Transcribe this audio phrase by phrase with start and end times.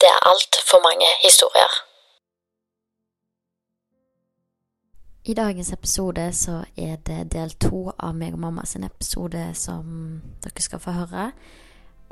[0.00, 1.72] Det er altfor mange historier.
[5.24, 10.22] I dagens episode så er det del to av meg og mamma sin episode som
[10.40, 11.26] dere skal få høre.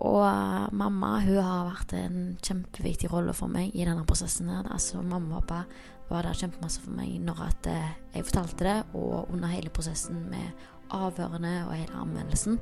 [0.04, 4.50] Og mamma hun har vært en kjempeviktig rolle for meg i denne prosessen.
[4.52, 4.68] her.
[4.70, 5.64] Altså Mamma og pappa
[6.10, 10.28] var der kjempemasse for meg når at eh, jeg fortalte det, og under hele prosessen
[10.30, 10.52] med
[10.90, 12.60] avhørene og hele anmeldelsen.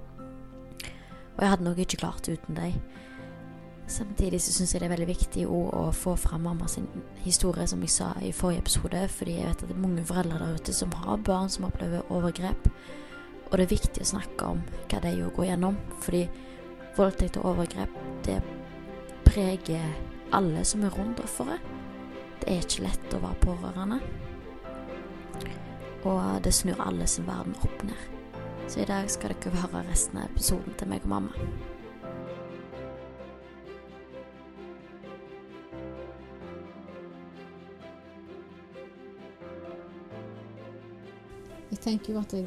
[1.37, 2.78] Og jeg hadde nok ikke klart det uten dem.
[3.86, 6.88] Samtidig så syns jeg det er veldig viktig å få fram mamma sin
[7.22, 10.41] historie, som jeg sa i forrige episode, fordi jeg vet at det er mange foreldre
[10.42, 12.66] der ute som har barn som opplever overgrep.
[13.46, 16.25] Og det er viktig å snakke om hva det er å gå gjennom, fordi
[16.96, 17.94] voldtekt og overgrep,
[18.26, 18.41] det
[19.28, 19.86] preger
[20.34, 21.62] alle som er rundt offeret.
[22.42, 24.00] Det er ikke lett å være pårørende.
[26.06, 28.02] Og det snur alle sin verden opp ned.
[28.66, 31.48] Så i dag skal dere høre resten av episoden til meg og mamma.
[41.76, 42.47] Jeg tenker jo at jeg,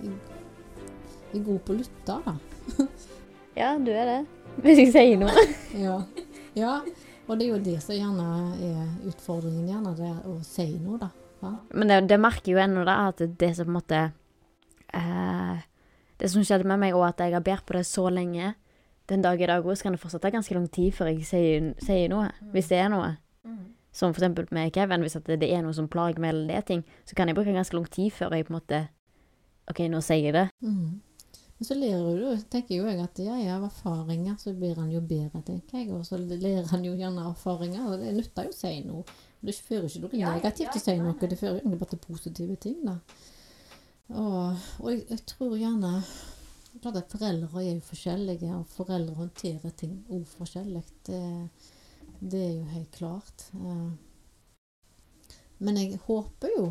[0.00, 0.12] jeg,
[1.28, 2.36] jeg er god på å lytte, da.
[3.52, 4.20] Ja, du er det.
[4.64, 5.42] Hvis jeg sier noe.
[5.84, 5.98] Ja.
[6.56, 6.78] ja.
[7.28, 8.28] Og det er jo det som gjerne
[8.64, 11.10] er utfordringen, gjerne det å si noe, da.
[11.42, 11.52] Ja.
[11.76, 14.00] Men det, det merker jo ennå da at det som på en måte
[14.94, 15.62] eh,
[16.16, 18.54] Det som skjedde med meg, og at jeg har båret på det så lenge
[19.10, 21.26] den dag i dag òg, så kan det fortsatt ta ganske lang tid før jeg
[21.28, 22.30] sier, sier noe.
[22.54, 23.10] Hvis det er noe.
[23.92, 26.58] Som for eksempel med Kevin, hvis at det er noe som plager meg, eller det
[26.58, 28.84] er ting, så kan jeg bruke ganske lang tid før jeg på en måte
[29.70, 30.46] OK, nå sier jeg det.
[30.64, 31.00] Mm.
[31.58, 34.88] Men så lærer du, tenker jo jeg at ja, ja, av erfaringer så blir han
[34.90, 35.92] jo bedre, tenker jeg.
[35.94, 39.04] Og så lærer han jo gjerne erfaringer, og det nytter jo å si noe.
[39.42, 42.80] Det fører ikke noe negativt å si noe, det fører egentlig bare til positive ting,
[42.88, 42.96] da.
[44.12, 45.92] Og, og jeg, jeg tror gjerne
[46.82, 50.80] Klart at foreldre er jo forskjellige, og foreldre håndterer ting òg forskjellig.
[51.06, 51.18] Det,
[52.22, 53.48] det er jo helt klart.
[53.54, 53.90] Eh,
[55.62, 56.64] Men jeg håper jo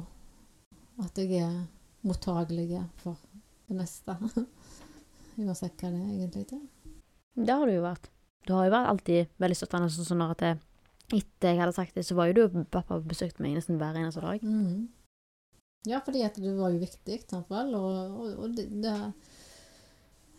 [1.01, 1.62] at jeg er
[2.07, 3.19] mottagelig for
[3.67, 4.16] det meste.
[5.41, 6.63] Uansett hva det er egentlig til.
[7.35, 8.09] Det har du jo vært.
[8.48, 10.57] Du har jo vært alltid veldig støttende, sånn at jeg,
[11.13, 13.95] etter jeg hadde sagt det, så var jo du og pappa besøkte meg nesten hver
[14.00, 14.44] eneste dag.
[14.44, 14.89] Mm.
[15.88, 18.95] Ja, fordi at det var jo viktig sant vel, og, og, og det, det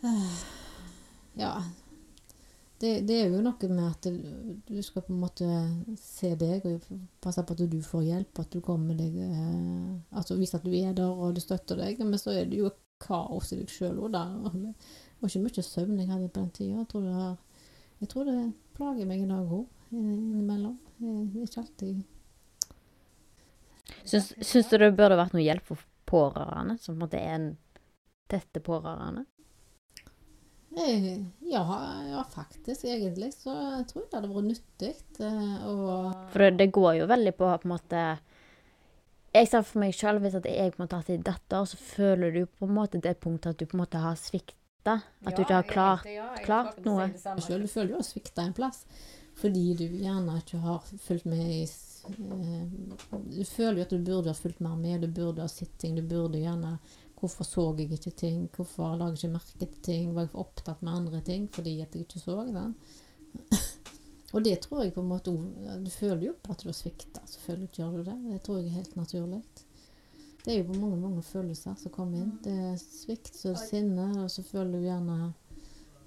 [0.07, 0.43] eh,
[1.41, 1.55] Ja.
[2.83, 4.07] Det, det er jo noe med at
[4.67, 5.45] du, skal på en måte
[6.01, 6.83] se deg og
[7.23, 10.73] passe på at du får hjelp, at du kommer deg eh, Altså vise at du
[10.75, 14.01] er der og du støtter deg, men så er det jo kaos i deg sjøl
[14.03, 14.25] òg, da.
[14.43, 16.83] Var ikke mye søvn jeg hadde på den tida.
[16.83, 17.37] Jeg
[18.03, 18.39] jeg tror det
[18.75, 20.75] plager meg i dag òg, innimellom.
[20.99, 22.03] Det er ikke alltid
[24.03, 27.35] Syns, syns du det burde vært noe hjelp for pårørende, som på en måte er
[27.37, 27.45] en
[28.31, 29.23] tette pårørende?
[30.77, 31.63] Eh, ja,
[32.09, 32.85] ja, faktisk.
[32.85, 33.53] Egentlig så
[33.87, 34.93] tror jeg det hadde vært nyttig.
[35.19, 38.03] eh, og For det, går jo veldig på på en måte
[39.33, 41.65] Jeg ser for meg sjøl, hvis at jeg på en måte har hatt dette, datter,
[41.65, 44.99] så føler du på en måte det punktet at du på en måte har svikta.
[45.25, 46.07] At du ikke har klart,
[46.43, 47.07] klart noe.
[47.17, 48.85] Selv, du føler jo å svikte en plass.
[49.41, 52.67] Fordi du gjerne ikke har fulgt med i eh,
[53.33, 55.95] Du føler jo at du burde ha fulgt mer med, du burde ha sett ting.
[55.97, 56.77] Du burde gjerne
[57.23, 58.49] Hvorfor så jeg ikke ting?
[58.51, 60.09] Hvorfor la jeg ikke merke til ting?
[60.11, 62.73] Var jeg for opptatt med andre ting fordi at jeg ikke så den?
[64.33, 67.21] Og det tror jeg på en måte Du føler jo på at du har svikta.
[67.25, 68.17] Selvfølgelig gjør du det.
[68.31, 69.39] Det tror jeg er helt naturlig.
[70.43, 72.33] Det er jo på mange mange følelser som kommer inn.
[72.43, 75.33] Det er svikt, det sinne, og så føler du gjerne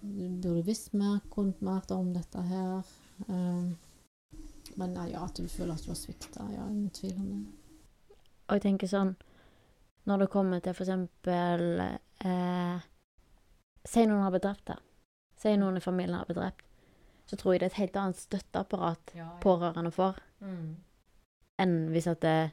[0.03, 2.83] Du burde visst mer, kunnet mer om dette her.
[3.29, 3.79] Um,
[4.77, 6.45] men ja, at du føler at du har svikta.
[6.53, 7.47] Ja, ingen tvil om det.
[8.49, 9.17] Og jeg tenker sånn
[10.07, 12.85] Når det kommer til eksempel eh,
[13.87, 14.77] Si noen har blitt drept, da.
[15.39, 16.63] Si noen i familien har blitt drept.
[17.27, 19.13] Så tror jeg det er et helt annet støtteapparat
[19.43, 20.19] pårørende får,
[21.59, 22.51] enn hvis at det,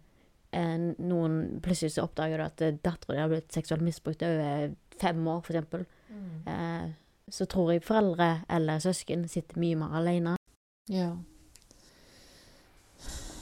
[0.57, 5.27] eh, noen plutselig så oppdager du at dattera di har blitt seksuelt misbrukt over fem
[5.27, 5.85] år, for eksempel.
[6.49, 6.87] Eh,
[7.29, 10.35] så tror jeg foreldre eller søsken sitter mye mer alene.
[10.89, 11.11] Ja.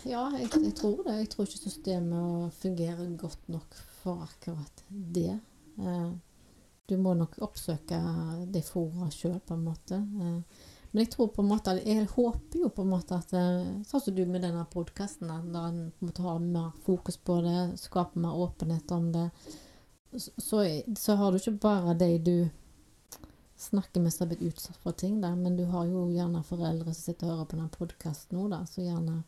[0.06, 1.18] Ja, jeg, jeg tror det.
[1.20, 5.40] Jeg tror ikke systemet fungerer godt nok for akkurat det.
[5.78, 6.12] Eh,
[6.90, 7.98] du må nok oppsøke
[8.52, 10.02] det fora sjøl, på en måte.
[10.02, 13.68] Eh, men jeg tror på en måte Jeg håper jo på en måte at eh,
[13.88, 17.38] Sånn som du med denne podkasten, der en på en måte har mer fokus på
[17.46, 19.30] det, skaper mer åpenhet om det,
[20.18, 20.66] så,
[21.00, 22.36] så har du ikke bare de du
[23.62, 26.92] snakker med som har blitt utsatt for ting, da, men du har jo gjerne foreldre
[26.92, 29.22] som sitter og hører på den podkasten nå, da, så gjerne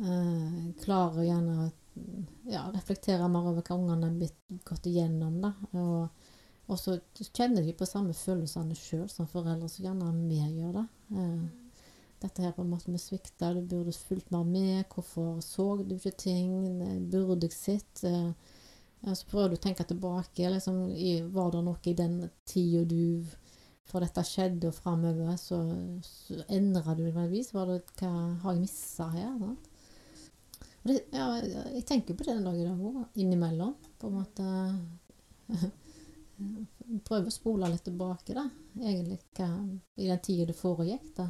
[0.00, 1.70] eh, klarer gjerne å
[2.50, 5.40] ja, reflektere mer over hva ungene har gått igjennom.
[5.42, 6.28] da, og,
[6.70, 6.96] og så
[7.32, 10.86] kjenner de på samme følelsene sjøl som foreldre, så gjerne vi gjør det.
[11.16, 11.42] Eh,
[12.22, 15.96] dette her på en måte med svikta, du burde fulgt mer med, hvorfor så du
[15.96, 16.52] ikke ting,
[17.10, 18.04] burde jeg sett?
[18.06, 18.30] Eh,
[19.02, 20.50] så prøver du å tenke tilbake.
[20.54, 20.84] Liksom,
[21.34, 23.26] var det noe i den tida du
[23.90, 25.58] fra dette skjedde og framover, så,
[26.06, 27.50] så endra du det på et vis?
[27.50, 29.34] Hva har jeg missa her?
[29.42, 29.71] Sant?
[30.82, 31.28] Det, ja,
[31.76, 33.74] jeg tenker på det den dag i dag òg, innimellom.
[34.00, 34.46] På en måte
[37.06, 38.48] Prøve å spole litt tilbake, da.
[38.80, 39.46] Egentlig hva,
[40.02, 41.28] i den tida det foregikk, da.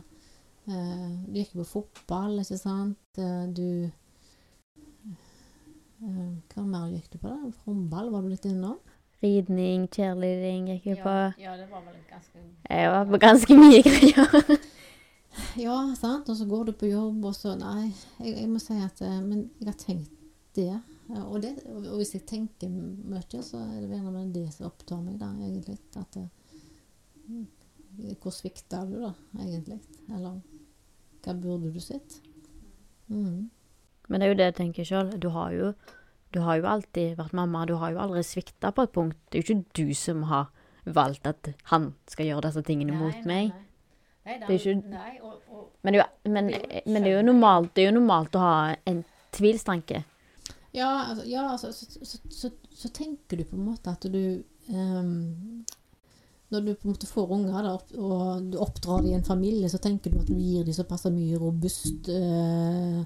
[0.70, 3.18] Eh, du gikk på fotball, ikke sant.
[3.20, 3.90] Eh, du
[6.00, 7.52] eh, Hva mer gikk du på, da?
[7.66, 8.78] Håndball var du litt innom?
[9.22, 11.16] Ridning, cheerleading gikk jeg på.
[11.38, 12.40] ja, det var vel ganske
[12.72, 14.56] Jeg var på ganske mye greier.
[15.60, 16.28] Ja, sant.
[16.28, 19.20] Og så går du på jobb, og så Nei, jeg, jeg må si at eh,
[19.24, 20.12] Men jeg har tenkt
[20.56, 20.68] det.
[21.10, 25.02] Eh, Og, det, og hvis jeg tenker mye, så er det gjerne det som opptar
[25.02, 25.78] meg, da, egentlig.
[26.00, 29.80] At eh, Hvor svikter du, da, egentlig?
[30.08, 30.40] Eller
[31.22, 32.20] hva burde du sett?
[33.06, 33.50] Mm.
[34.08, 35.12] Men det er jo det jeg tenker sjøl.
[35.22, 35.74] Du har jo
[36.32, 37.66] du har jo alltid vært mamma.
[37.68, 39.18] Du har jo aldri svikta på et punkt.
[39.28, 40.48] Det er jo ikke du som har
[40.88, 43.52] valgt at han skal gjøre disse tingene mot meg.
[43.52, 43.66] Nei,
[44.24, 46.44] Det er ikke- nei, og, og, Men det, jo, men,
[46.86, 49.04] men det er jo normalt, det er jo normalt å ha en
[49.34, 50.04] tvilstanke.
[50.72, 54.42] Ja, altså, ja altså, så, så, så, så tenker du på en måte at du
[54.72, 55.64] um,
[56.52, 59.24] Når du på en måte får unger da, opp- og du oppdrar dem i en
[59.24, 63.02] familie, så tenker du at du gir dem såpass mye robust uh,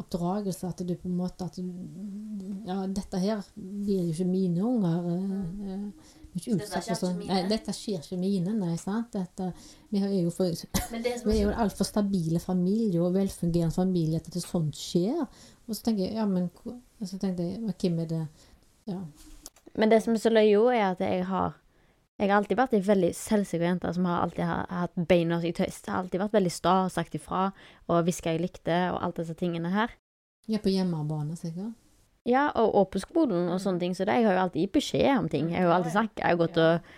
[0.00, 1.66] oppdragelse at du på en måte at du,
[2.66, 5.04] Ja, dette her blir jo ikke mine unger.
[5.04, 7.22] Uh, eh, ikke utsatt for sånn.
[7.26, 9.10] Nei, dette skjer ikke mine, nei, sant.
[9.16, 9.50] Dette,
[9.90, 10.52] vi er jo for,
[10.92, 11.00] vi
[11.34, 15.24] er jo en altfor stabile familie og velfungerende familie at det sånt skjer.
[15.66, 18.22] Og så tenker jeg, ja, men og så tenkte jeg, hvem er det
[18.90, 19.00] Ja.
[19.78, 21.56] Men det som er så løye, er at jeg har
[22.20, 25.54] Jeg har alltid vært ei veldig selvsikker jente som har alltid har, hatt beina i
[25.56, 25.78] tøys.
[25.86, 27.46] Jeg har alltid vært veldig sta og sagt ifra
[27.88, 29.94] og hviska jeg likte og alt disse tingene her.
[30.50, 31.72] Er på hjemmebane, sikkert.
[32.28, 33.94] Ja, og, og på skolen og sånne ting.
[33.96, 35.50] Så det, jeg har jo alltid gitt beskjed om ting.
[35.52, 36.22] Jeg har jo alltid snakket.
[36.22, 36.90] Jeg har gått og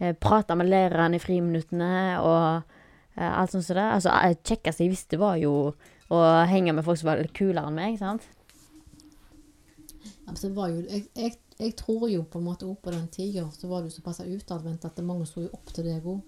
[0.00, 2.76] eh, prata med læreren i friminuttene og
[3.18, 3.88] eh, alt sånt som det.
[3.98, 5.54] Altså, det kjekkeste jeg visste, var jo
[6.12, 8.24] å henge med folk som var litt kulere enn meg, sant.
[10.28, 13.06] Altså, det var jo, jeg, jeg, jeg tror jo på en måte òg på den
[13.12, 16.20] tida så var du såpass utadvendt at mange så jo opp til deg òg.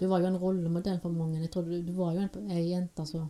[0.00, 1.40] Du var jo en rollemodell for mange.
[1.40, 3.28] Jeg tror du, du var jo en, ei jente som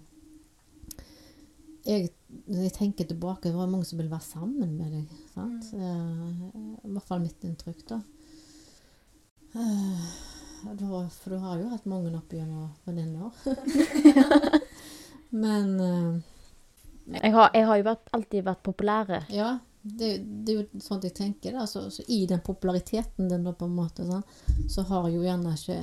[1.84, 2.10] jeg,
[2.46, 5.14] Når jeg tenker tilbake, det var mange som ville være sammen med deg.
[5.34, 5.70] sant?
[5.74, 6.34] Eh,
[6.86, 8.00] I hvert fall mitt inntrykk, da.
[9.54, 10.10] Eh,
[10.76, 13.32] det var, for du har jo hatt mange opp gjennom venninner.
[15.44, 19.24] Men eh, Jeg har, jeg har jo vært, alltid vært populære.
[19.34, 20.10] ja, det,
[20.44, 21.56] det, er jo sånn jeg tenker.
[21.56, 21.64] Da.
[21.66, 25.54] Så, så I den populariteten din, da, på en måte, sånn, så har jo gjerne
[25.56, 25.80] ikke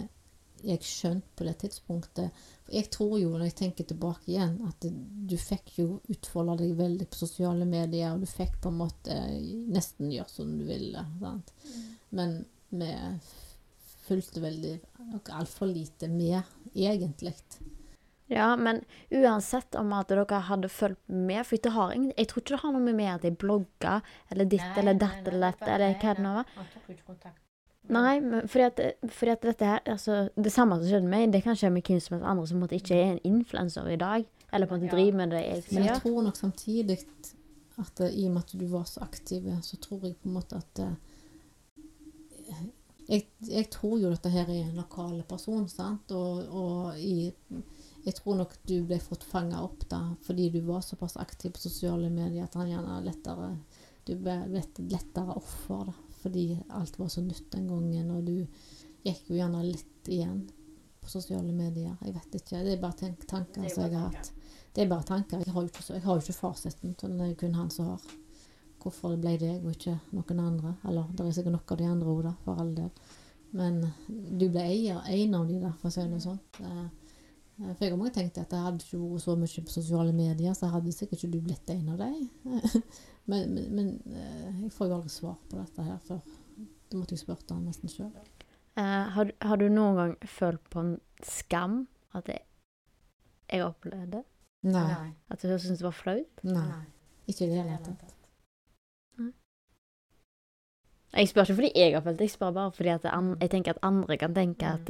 [0.67, 2.43] jeg skjønt på det tidspunktet.
[2.65, 4.91] For jeg tror jo, når jeg tenker tilbake igjen, at det,
[5.31, 9.17] du fikk jo utfolde deg veldig på sosiale medier, og du fikk på en måte
[9.71, 11.05] nesten gjøre som du ville.
[11.21, 11.53] Sant?
[11.63, 11.81] Mm.
[12.19, 12.37] Men
[12.69, 12.91] vi
[14.07, 14.75] fulgte veldig
[15.35, 16.41] altfor lite med,
[16.73, 17.33] egentlig.
[18.27, 22.43] Ja, men uansett om at dere hadde fulgt med For det har ingen, jeg tror
[22.43, 23.93] ikke det har noe med at jeg blogga
[24.27, 27.37] eller ditt nei, eller datt eller dette eller hva det nå var.
[27.93, 28.79] Nei, men fordi at,
[29.15, 31.87] fordi at, dette her altså, Det samme som skjedde med meg, det kan skje med
[31.87, 34.25] hvem som helst andre som ikke er en influenser i dag.
[34.53, 36.97] Eller på en måte driver med det jeg Men jeg tror nok samtidig
[37.77, 40.57] at i og med at du var så aktiv, så tror jeg på en måte
[40.57, 40.81] at
[43.07, 47.31] jeg, jeg tror jo dette her er en lokal person, sant, og, og i
[48.07, 51.59] jeg tror nok du ble fått fanga opp da, fordi du var såpass aktiv på
[51.65, 53.49] sosiale medier at han gjerne lettere
[54.07, 58.45] Du ble lettere offer, da, fordi alt var så nytt den gangen, og du
[59.05, 60.45] gikk jo gjerne litt igjen
[61.01, 61.95] på sosiale medier.
[62.03, 62.63] Jeg vet ikke.
[62.65, 64.31] Det er bare tenk, tanker som jeg har hatt.
[64.75, 65.43] Det er bare tanker.
[65.45, 66.95] Jeg har jo ikke, jeg har jo ikke fasiten.
[66.99, 68.03] Så det er kun han som har.
[68.83, 70.75] Hvorfor det ble deg og ikke noen andre.
[70.87, 72.91] Eller det er sikkert nok av de andre òg, for all del.
[73.57, 73.81] Men
[74.11, 76.39] du ble eier, en av de der, for å si det sånn.
[76.61, 76.87] Eh,
[77.57, 80.53] for jeg har mange tenkt at jeg hadde ikke vært så mye på sosiale medier,
[80.53, 82.27] så hadde sikkert ikke du blitt en av dem.
[83.27, 86.19] men, men, men, eh, jeg får jo aldri svar på dette her før.
[86.87, 88.11] Du måtte jeg spurt han nesten sjøl.
[88.77, 90.93] Uh, eh, har, har, du noen gang følt på en
[91.27, 91.81] skam
[92.15, 92.45] at jeg,
[93.51, 94.23] jeg opplevde det?
[94.71, 95.11] Nei.
[95.27, 96.45] At du syntes det var flaut?
[96.47, 96.85] Nei.
[97.27, 98.13] Ikke i det hele tatt.
[101.17, 103.85] Jeg spør ikke fordi jeg har følt det, jeg spør bare fordi jeg tenker at
[103.87, 104.89] andre kan tenke at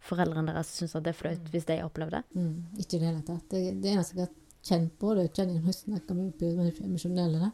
[0.00, 2.22] foreldrene deres syns det er flaut hvis de opplever det?
[2.32, 3.44] Mm, ikke i det hele tatt.
[3.50, 4.32] Det, det eneste jeg har
[4.66, 7.50] kjent på, det kjenner jeg har snakka med oppi det emosjonelle,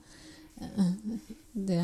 [1.67, 1.81] det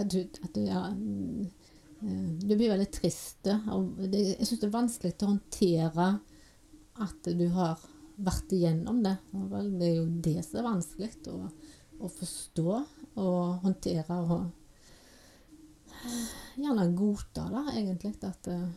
[0.00, 0.18] at du,
[0.64, 3.44] ja, eh, du blir veldig trist.
[3.44, 6.06] Jeg syns det er vanskelig å håndtere
[7.04, 7.74] at du har
[8.20, 9.16] vært igjennom det.
[9.32, 11.34] Det er jo det som er vanskelig å,
[12.00, 12.70] å forstå
[13.20, 14.16] og håndtere.
[14.20, 14.40] og
[16.56, 18.14] gjerne godta da, egentlig.
[18.22, 18.68] At, uh,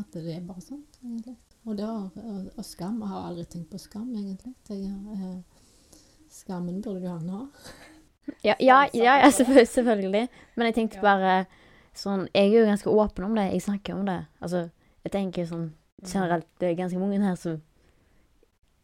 [0.00, 1.36] at det er bare sånn, egentlig.
[1.64, 2.12] Og, det og,
[2.56, 3.00] og skam.
[3.00, 4.54] Jeg har aldri tenkt på skam, egentlig.
[4.68, 5.40] Jeg, uh,
[6.32, 7.42] skammen burde du han ha.
[8.44, 10.28] Ja, ja, ja, ja selvfølgelig.
[10.56, 11.44] Men jeg tenkte bare
[11.94, 13.48] sånn Jeg er jo ganske åpen om det.
[13.52, 14.20] Jeg snakker om det.
[14.40, 14.68] Altså,
[15.04, 15.72] jeg tenker sånn
[16.04, 17.62] generelt Det er ganske mange her som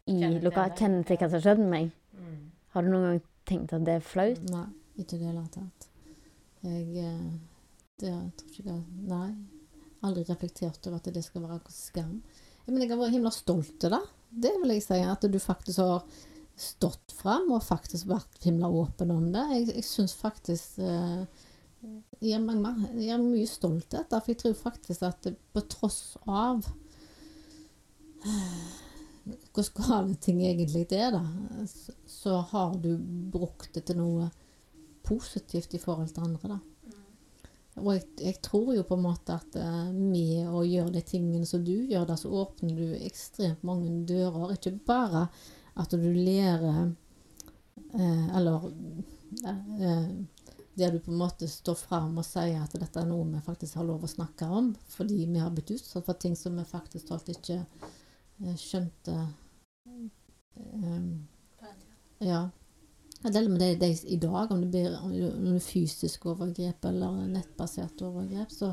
[0.09, 1.91] i lokal kjenner til hva som har skjedd med meg.
[2.17, 2.37] Mm.
[2.73, 4.41] Har du noen gang tenkt at det er flaut?
[4.49, 4.65] Nei,
[4.97, 5.87] ikke i det hele tatt.
[6.65, 7.29] Jeg eh,
[8.01, 9.29] det tror ikke jeg Nei.
[10.01, 12.15] Aldri reflektert over at det skal være skam.
[12.71, 14.01] Men jeg har vært himla stolt av det.
[14.47, 14.99] Det vil jeg si.
[15.03, 16.05] At du faktisk har
[16.61, 19.43] stått fram og faktisk vært himla åpen om det.
[19.55, 21.23] Jeg, jeg syns faktisk eh,
[22.21, 24.13] gir meg, gir mye stolthet.
[24.13, 26.63] For jeg tror faktisk at på tross av
[28.25, 28.69] eh,
[29.53, 31.23] hvor gale ting egentlig er, da,
[32.09, 32.95] så har du
[33.33, 34.31] brukt det til noe
[35.05, 36.55] positivt i forhold til andre.
[36.55, 36.70] da.
[37.79, 41.47] Og jeg, jeg, tror jo på en måte at uh, med å gjøre de tingene
[41.47, 44.57] som du gjør, da, så åpner du ekstremt mange dører.
[44.57, 45.27] Ikke bare
[45.79, 46.91] at du lærer
[47.95, 48.65] eh, Eller
[49.47, 50.09] eh,
[50.75, 53.79] der du på en måte står fram og sier at dette er noe vi faktisk
[53.79, 57.07] har lov å snakke om, fordi vi har blitt utsatt for ting som vi faktisk
[57.07, 57.61] talt ikke
[58.59, 59.15] skjønte
[62.21, 62.49] Ja.
[63.21, 66.85] Jeg deler med det, det i dag, om det blir om det er fysisk overgrep
[66.89, 68.49] eller nettbasert overgrep.
[68.53, 68.71] Så,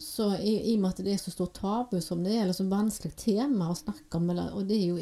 [0.00, 2.56] så i, i, og med at det er så stort tabu som det er, eller
[2.56, 4.96] så vanskelig tema å snakke om, eller, og, det er jo,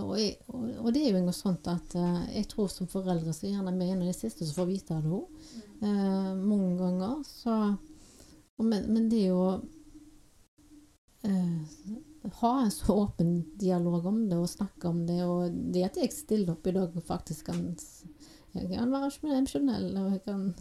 [0.00, 0.14] og,
[0.48, 3.76] og, og, det er jo noe sånt at uh, jeg tror som foreldre så gjerne
[3.76, 5.46] vi er en av de siste som får vite det òg.
[5.82, 7.20] Uh, mange ganger.
[7.28, 7.58] Så,
[8.64, 9.44] men, men, det er jo
[11.28, 11.58] uh,
[12.40, 15.18] ha en så åpen dialog om det og snakke om det.
[15.24, 17.72] Og det at jeg stiller opp i dag og faktisk kan
[18.54, 20.54] Jeg kan være emosjonell, og jeg kan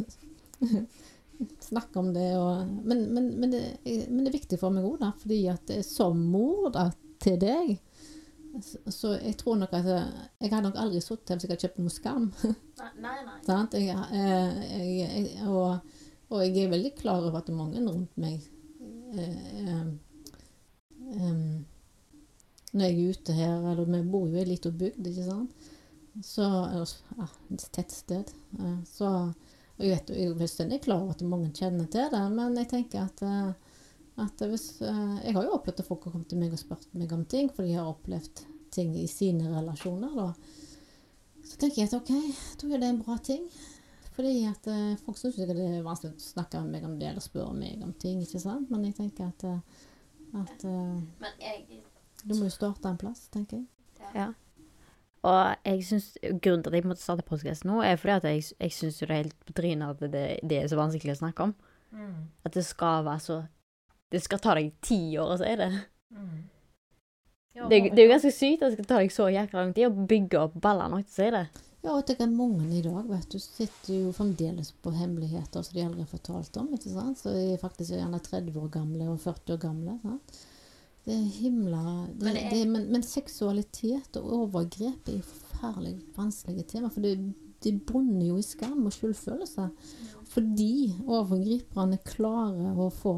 [1.70, 2.30] snakke om det.
[2.38, 6.20] Og, men, men, men, det men, det er viktig for meg òg, fordi at som
[6.32, 6.90] mor da,
[7.24, 7.78] til deg
[8.64, 11.80] så jeg tror nok at Jeg hadde nok aldri sittet her hvis jeg hadde kjøpt
[11.82, 12.28] noe Skam.
[13.04, 13.38] Nei, nei.
[13.84, 15.80] jeg, eh, jeg, jeg, og,
[16.30, 18.42] og, jeg er veldig klar over at det mange rundt meg
[19.14, 19.88] eh, eh
[21.16, 21.66] um,
[22.74, 25.70] Når jeg er ute her, eller vi bor jo i ei lita bygd, ikke sant,
[26.26, 28.34] så ja, Et tettsted.
[28.60, 29.12] Uh, så
[29.78, 33.22] jeg vet jeg er klar over at mange kjenner til det, men jeg tenker at,
[33.22, 33.54] uh,
[34.26, 36.88] at hvis uh, Jeg har jo opplevd at folk har kommet til meg og spurt
[36.98, 40.16] meg om ting, for de har opplevd ting i sine relasjoner.
[40.18, 40.32] da.
[41.48, 42.14] Så tenker jeg at ok,
[42.62, 43.46] da er det en bra ting.
[44.18, 47.22] Fordi at eh, folk syns det er vanskelig å snakke med meg om det eller
[47.22, 48.72] spørre meg om ting, ikke sant.
[48.74, 49.46] Men jeg tenker at,
[50.36, 51.82] at jeg,
[52.24, 53.66] Du må jo starte en plass, tenker jeg.
[54.16, 54.28] Ja.
[55.28, 58.44] Og jeg synes, grunnen til at jeg måtte starte podkast nå, er fordi at jeg,
[58.60, 61.48] jeg syns det er helt på trynet at det, det er så vanskelig å snakke
[61.50, 61.56] om.
[62.46, 63.38] At det skal være så
[64.12, 65.72] Det skal ta deg ti år å si det.
[67.58, 69.88] Det, det er jo ganske sykt at det skal ta deg så jækla lang tid
[69.90, 71.46] å bygge opp baller nok til å si det.
[71.88, 75.74] Ja, og det er mange i dag, vet du, sitter jo fremdeles på hemmeligheter som
[75.78, 77.18] de aldri har fortalt om, ikke sant.
[77.22, 79.98] Så de er faktisk gjerne 30 år gamle og 40 år gamle.
[80.04, 80.40] sant?
[81.08, 85.22] Det er himla det, Men men, det er- det, men, men seksualitet og overgrep er
[85.24, 86.90] forferdelig vanskelige tema.
[86.92, 87.14] For det,
[87.64, 89.70] det bunner jo i skam og skyldfølelse.
[90.28, 93.16] Fordi overgriperne klarer å få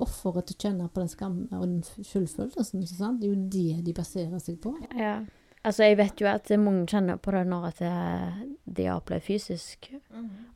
[0.00, 2.82] offeret til å kjenne på den skammen og den skyldfølelsen.
[2.82, 3.20] ikke sant?
[3.20, 4.74] Det er jo det de baserer seg på.
[4.96, 5.20] Ja.
[5.60, 9.26] Altså, jeg vet jo at mange kjenner på det når at det, de har opplevd
[9.26, 9.90] fysisk.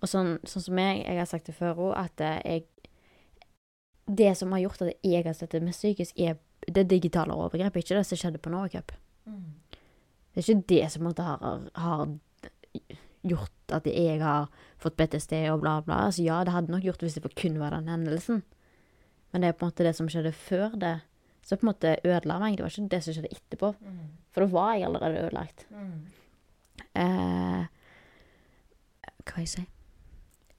[0.00, 2.70] Og sånn, sånn som jeg, jeg har sagt det før òg, at eh, jeg
[4.06, 6.37] Det som har gjort at jeg har sett det mest psykisk, er
[6.68, 8.92] det digitale overgrepet, ikke det som skjedde på Norway Cup.
[10.34, 12.18] Det er ikke det som har, har
[13.23, 16.02] gjort at jeg har fått PTSD og bla, bla.
[16.08, 18.42] Altså, ja, det hadde nok gjort det hvis det kun var den hendelsen.
[19.32, 21.00] Men det er på en måte det som skjedde før det,
[21.42, 22.56] som på en måte ødela meg.
[22.58, 23.73] Det var ikke det som skjedde etterpå.
[24.35, 25.67] For da var jeg allerede ødelagt.
[26.95, 27.67] Eh,
[29.25, 29.67] hva vil jeg si?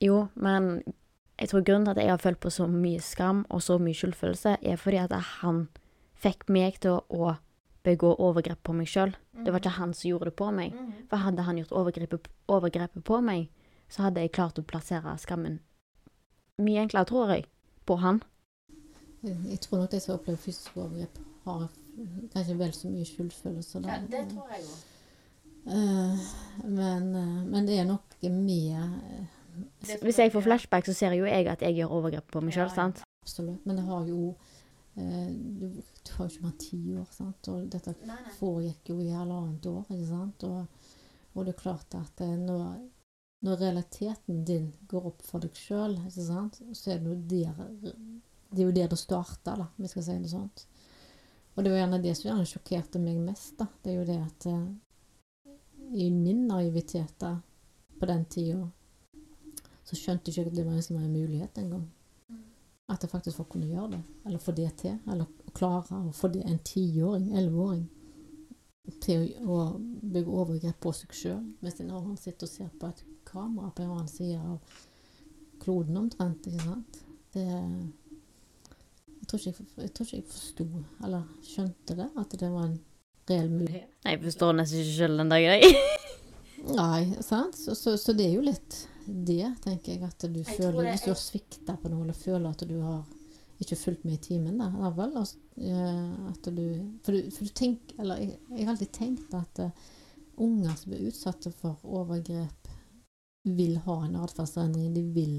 [0.02, 0.82] Jo, men
[1.36, 3.96] jeg tror grunnen til at jeg har følt på så mye skam og så mye
[3.96, 5.66] skyldfølelse, er fordi at han
[6.16, 7.36] fikk meg til å
[7.86, 9.12] begå overgrep på meg sjøl.
[9.44, 10.74] Det var ikke han som gjorde det på meg.
[11.10, 13.50] For hadde han gjort overgrepet, overgrepet på meg,
[13.92, 15.60] så hadde jeg klart å plassere skammen
[16.62, 17.46] mye enklere, tror jeg,
[17.86, 18.22] på han.
[19.22, 21.66] Jeg tror nok de som har opplevd fysisk overgrep, har
[22.32, 23.80] kanskje vel så mye skyldfølelse.
[23.84, 23.98] da.
[24.30, 24.84] tror jeg òg.
[25.66, 26.26] Eh,
[26.64, 31.26] men, eh, men det er noe med eh, Hvis jeg får flashback, så ser jo
[31.26, 32.74] jeg at jeg gjør overgrep på meg sjøl, Ja, ja.
[32.74, 33.02] sant?
[33.24, 33.64] Absolutt.
[33.66, 34.36] Men det har jo
[34.94, 35.66] eh, du,
[36.06, 37.50] du har jo ikke mer ti år, sant.
[37.50, 37.96] Og dette
[38.38, 40.46] foregikk jo i halvannet år, ikke sant.
[40.46, 40.92] Og,
[41.34, 42.78] og det er klart at når,
[43.42, 47.96] når realiteten din går opp for deg sjøl, så er det jo der
[48.56, 50.50] det er jo der det starter, da, om vi skal si det sånn.
[51.56, 53.66] Og det var gjerne det som gjerne sjokkerte meg mest, da.
[53.82, 54.64] Det er jo det at eh,
[55.96, 57.38] i min naivitet da,
[57.96, 58.66] på den tida,
[59.86, 61.86] så skjønte jeg ikke at det var en mulighet engang.
[62.92, 64.98] At jeg faktisk folk kunne gjøre det, eller få det til.
[65.10, 67.86] Eller klare å få det en tiåring, elleveåring,
[69.02, 69.62] til å,
[70.02, 73.82] bygge overgrep på seg sjøl, mens en annen sitter og ser på et kamera på
[73.82, 74.76] en annen side av
[75.62, 76.46] kloden omtrent.
[76.46, 77.00] ikke sant?
[77.34, 77.46] Det
[79.26, 80.66] Jeg tror ikke jeg, jeg, jeg forsto,
[81.04, 82.76] eller skjønte det, at det var en
[83.26, 83.88] reell mulighet.
[84.06, 85.64] Jeg forstår nesten ikke sjøl den dag i dag.
[86.76, 87.58] Nei, sant?
[87.58, 90.94] Så, så, så det er jo litt det, tenker jeg, at du Jeg føler det
[90.96, 93.04] Hvis du har svikta på noe, eller føler at du har
[93.62, 94.70] ikke fulgt med i timen, da.
[94.82, 96.64] Ja vel, altså, eh, at du
[97.04, 99.92] For du, for du tenker Eller jeg, jeg har alltid tenkt at uh,
[100.42, 102.68] unger som blir utsatt for overgrep,
[103.56, 104.90] vil ha en atferdsendring.
[104.92, 105.38] De vil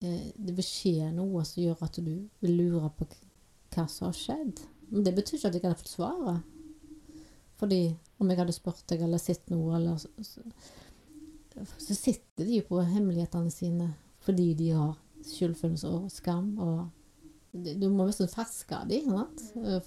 [0.00, 2.10] Det vil skje noe som gjør at du
[2.42, 3.06] vil lure på
[3.74, 4.60] hva som har skjedd.
[4.90, 6.52] Men det betyr ikke at jeg hadde fått svaret.
[7.56, 7.80] Fordi
[8.20, 10.10] om jeg hadde spurt deg eller sett noe, eller så,
[11.78, 13.90] så, sitter de jo på hemmelighetene sine
[14.26, 16.50] fordi de har skyldfølelse og skam.
[16.60, 16.88] og
[17.54, 19.12] Du må nesten ferske dem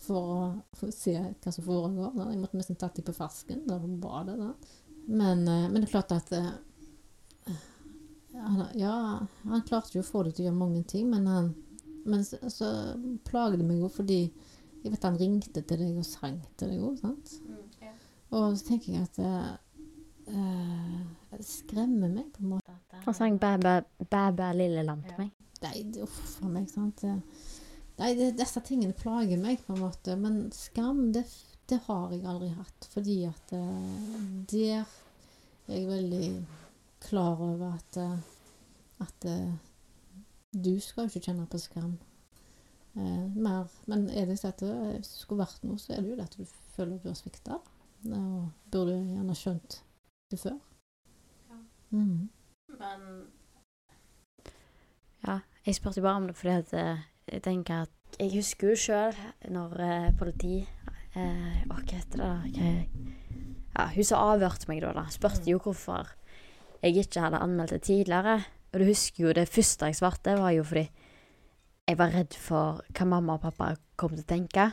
[0.02, 2.16] for å se hva som foregår.
[2.32, 4.40] Jeg måtte nesten tatt dem på fersken da på badet.
[5.10, 6.52] Men, eh, men det er klart at eh,
[8.40, 8.94] han, Ja,
[9.44, 11.52] han klarte jo å få det til å gjøre mange ting, men han
[12.10, 12.68] men så, så
[13.28, 14.22] plager det meg jo fordi
[14.80, 17.34] jeg vet han ringte til deg og sang til deg òg, sant?
[18.32, 19.50] Og så tenker jeg at eh,
[20.32, 21.02] eh,
[21.36, 22.76] det skremmer meg på en måte.
[23.04, 23.74] Han sang bæ, bæ,
[24.06, 25.34] bæ, bæ lille lam til meg.
[25.66, 27.04] Nei, det- uff a meg, sant.
[28.00, 30.16] Nei, det, disse tingene plager meg på en måte.
[30.16, 31.26] Men skam, det,
[31.68, 32.88] det har jeg aldri hatt.
[32.94, 34.86] Fordi at uh, der
[35.68, 36.30] er jeg veldig
[37.02, 38.20] klar over at, eh,
[39.06, 39.58] at eh,
[40.54, 41.98] du skal jo ikke kjenne på skam.
[42.96, 43.68] Eh, mer.
[43.88, 46.46] Men er det at det, skulle vært noe, så er det jo det at du
[46.76, 47.60] føler at du har svikta.
[48.10, 49.82] Og burde gjerne skjønt
[50.32, 50.58] det før.
[51.50, 51.60] ja
[52.80, 53.28] men
[55.28, 58.76] Ja, jeg spurte bare om det fordi at eh, jeg tenker at Jeg husker jo
[58.76, 59.18] sjøl
[59.52, 62.64] når eh, politi eh, Å, hva heter det da?
[63.76, 66.10] Ja, hun som avhørte meg da, da, spurte jo hvorfor
[66.82, 68.40] jeg ikke hadde anmeldt det tidligere.
[68.70, 70.86] Og du husker jo det første jeg svarte, var jo fordi
[71.90, 74.68] jeg var redd for hva mamma og pappa kom til å tenke.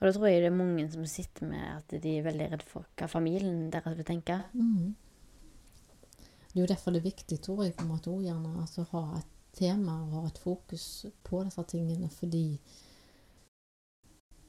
[0.00, 2.62] Og da tror jeg det er mange som sitter med at de er veldig redd
[2.64, 4.38] for hva familien deres vil tenke.
[4.54, 4.94] Mm.
[6.50, 8.86] Det er jo derfor det er viktig, tror jeg, på en måte også gjerne altså,
[8.94, 10.86] ha et tema og ha et fokus
[11.26, 12.44] på disse tingene, fordi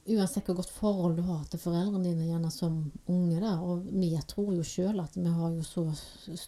[0.06, 2.78] uansett hvor godt forhold du har til foreldrene dine gjerne som
[3.12, 5.84] unge, da, og vi tror jo sjøl at vi har jo så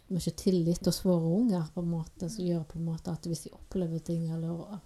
[0.10, 3.46] mye tillit hos våre unger, på en måte, som gjør på en måte at hvis
[3.46, 4.80] de opplever ting, eller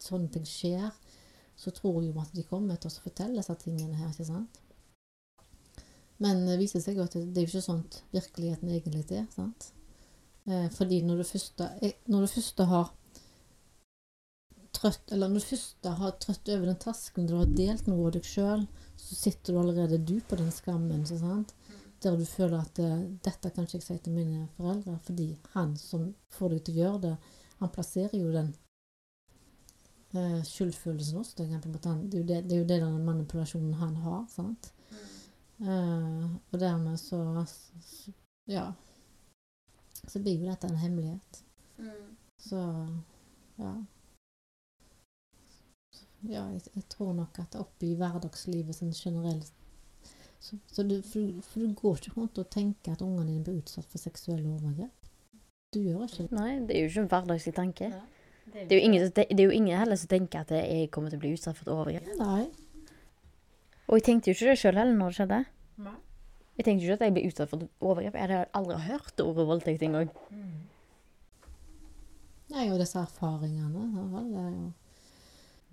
[0.00, 0.88] sånne ting skjer,
[1.56, 4.60] så tror jo at de kommer til å fortelle disse tingene her, ikke sant?
[6.22, 9.26] Men det viser seg jo at det, er jo ikke sånn virkeligheten egentlig er.
[9.34, 9.72] sant?
[10.46, 11.62] Eh, fordi når du først,
[12.32, 12.92] først har
[14.84, 18.16] trøtt, eller når du først har trøtt over den tasken du har delt noe av
[18.16, 18.66] deg sjøl,
[19.00, 21.04] så sitter du allerede du på den skammen.
[21.04, 21.54] ikke sant?
[22.04, 25.76] Der du føler at eh, 'dette kan ikke jeg si til mine foreldre', fordi han
[25.76, 27.14] som får deg til å gjøre det,
[27.60, 28.50] han plasserer jo den
[30.12, 31.54] eh, skyldfølelsen hos deg.
[31.64, 34.26] Det, er jo det, det er jo det den manipulasjonen han har.
[34.28, 34.72] sant?
[35.64, 37.22] Eh, og dermed så,
[37.80, 38.12] så
[38.46, 38.72] Ja.
[40.04, 41.44] Så blir jo dette en hemmelighet.
[42.36, 42.60] Så
[43.56, 43.72] ja.
[46.30, 49.52] Ja, jeg, jeg tror nok at oppi hverdagslivet sånn generelt
[50.44, 53.62] så, så du, for, for du går ikke rundt og tenker at ungene dine blir
[53.62, 55.06] utsatt for seksuelle overgrep.
[55.72, 56.36] Du gjør ikke det.
[56.36, 57.88] Nei, det er jo ikke en hverdagslig tanke.
[58.52, 61.18] Det er jo ingen, det er jo ingen heller som tenker at jeg kommer til
[61.18, 62.12] å bli utsatt for et overgrep.
[62.20, 62.44] Nei.
[63.88, 65.40] Og jeg tenkte jo ikke det sjøl heller når det skjedde.
[65.86, 65.96] Nei.
[66.58, 68.20] Jeg tenkte ikke at jeg ble utsatt for et overgrep.
[68.20, 70.12] Jeg hadde aldri hørt ordet voldtekt engang.
[72.52, 74.68] Nei, og disse erfaringene ja, var det er jo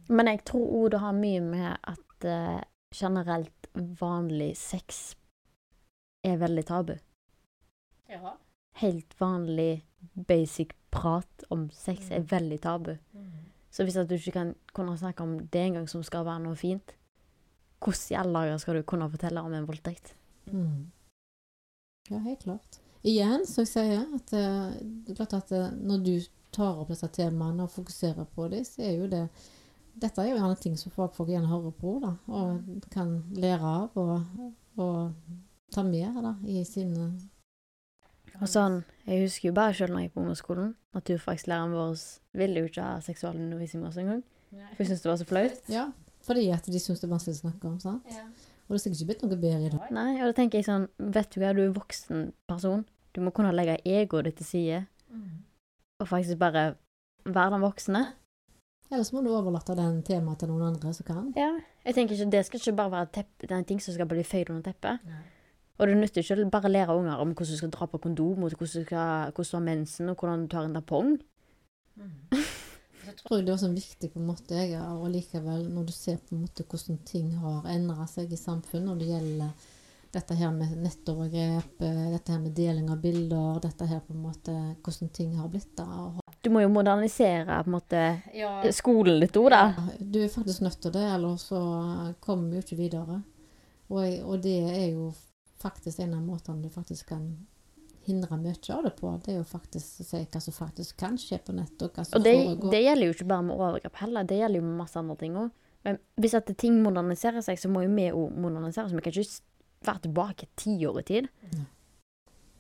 [0.09, 2.61] Men jeg tror òg det har mye med at eh,
[2.95, 5.15] generelt vanlig sex
[6.23, 6.95] er veldig tabu.
[8.11, 8.35] Ja.
[8.81, 9.83] Helt vanlig
[10.27, 12.95] basic prat om sex er veldig tabu.
[13.71, 16.59] Så hvis at du ikke kan kunne snakke om det engang som skal være noe
[16.59, 16.95] fint,
[17.81, 20.13] hvordan i alle dager skal du kunne fortelle om en voldtekt?
[20.51, 20.91] Mm.
[22.09, 22.81] Ja, helt klart.
[23.03, 26.13] Igjen, så jeg sier at eh, det er klart at eh, når du
[26.53, 29.23] tar opp disse temaene og fokuserer på dem, så er jo det
[30.01, 33.97] Dette er jo gjerne ting som fagfolk gjerne hører på, da, og kan lære av
[33.99, 35.13] og, og
[35.73, 37.11] ta med da, i sine
[38.41, 40.69] Og sånn, Jeg husker jo bare selv når jeg gikk på ungdomsskolen.
[40.95, 41.97] Naturfaglæreren vår
[42.39, 44.23] ville jo ikke ha seksualundervisning med oss engang.
[44.51, 45.59] For jeg syntes det var så flaut.
[45.71, 45.83] Ja,
[46.25, 47.77] fordi at de syns det er vanskelig å snakke om.
[47.83, 48.07] sant?
[48.67, 49.91] Og det er sikkert ikke blitt noe bedre i dag.
[49.91, 52.85] Nei, og da tenker jeg sånn Vet du hva, du er voksen person.
[53.11, 54.81] Du må kunne legge egoet ditt til side.
[55.99, 56.75] Og faktisk bare
[57.25, 58.05] være den voksne.
[58.91, 61.29] Ellers må du overlate den temaet til noen andre som kan.
[61.37, 61.53] Ja.
[61.85, 64.49] Jeg tenker ikke, Det skal ikke bare være tepp, en ting som skal bli føyd
[64.51, 64.99] under teppet.
[65.79, 68.43] Og det nytter ikke å bare lære unger om hvordan du skal dra på kondom,
[68.43, 71.15] og hvordan du, skal, hvordan du har mensen, og hvordan du tar en tampong.
[73.01, 76.19] Jeg tror det er også viktig på en måte, jeg, og likevel når du ser
[76.21, 79.69] på en måte hvordan ting har endret seg i samfunnet når det gjelder
[80.11, 84.23] dette her med nettovergrep, eh, dette her med deling av bilder, dette her på en
[84.25, 85.85] måte, hvordan ting har blitt da.
[85.87, 87.99] og- Du må jo modernisere på en måte
[88.73, 89.63] skolen litt òg, da.
[89.99, 91.59] Du er faktisk nødt til det, ellers så
[92.23, 93.19] kommer vi jo ikke videre.
[93.91, 95.11] Og, og det er jo
[95.61, 97.27] faktisk en av måtene du faktisk kan
[98.07, 99.11] hindre mye av det på.
[99.21, 102.05] Det er jo faktisk å si hva som faktisk kan skje på nettet, og hva
[102.07, 102.71] som Og det, foregår.
[102.73, 105.35] det gjelder jo ikke bare med overgrep heller, det gjelder jo med masse andre ting
[105.37, 105.51] òg.
[105.85, 108.95] Men hvis at ting moderniserer seg, så må jo vi òg modernisere oss.
[108.97, 111.29] Vi kan ikke være tilbake ti år i tid.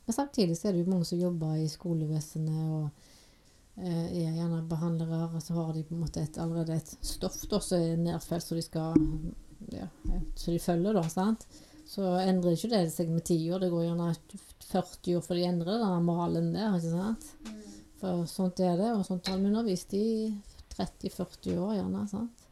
[0.05, 3.09] Men samtidig så er det jo mange som jobber i skolevesenet og
[3.77, 7.39] eh, er gjerne behandlere, og så har de på en måte et, allerede et stoff
[7.51, 8.97] da, som er nedfelt, så de skal
[9.71, 9.87] ja,
[10.35, 11.03] så de følger, da.
[11.09, 11.45] sant?
[11.87, 13.61] Så endrer ikke det seg med ti år.
[13.63, 14.13] Det går gjerne
[14.71, 16.77] 40 år før de endrer den malen der.
[16.77, 17.57] ikke sant?
[18.01, 20.05] For sånt er det, og sånt har vi undervist i
[20.77, 22.05] 30-40 år gjerne.
[22.09, 22.47] sant?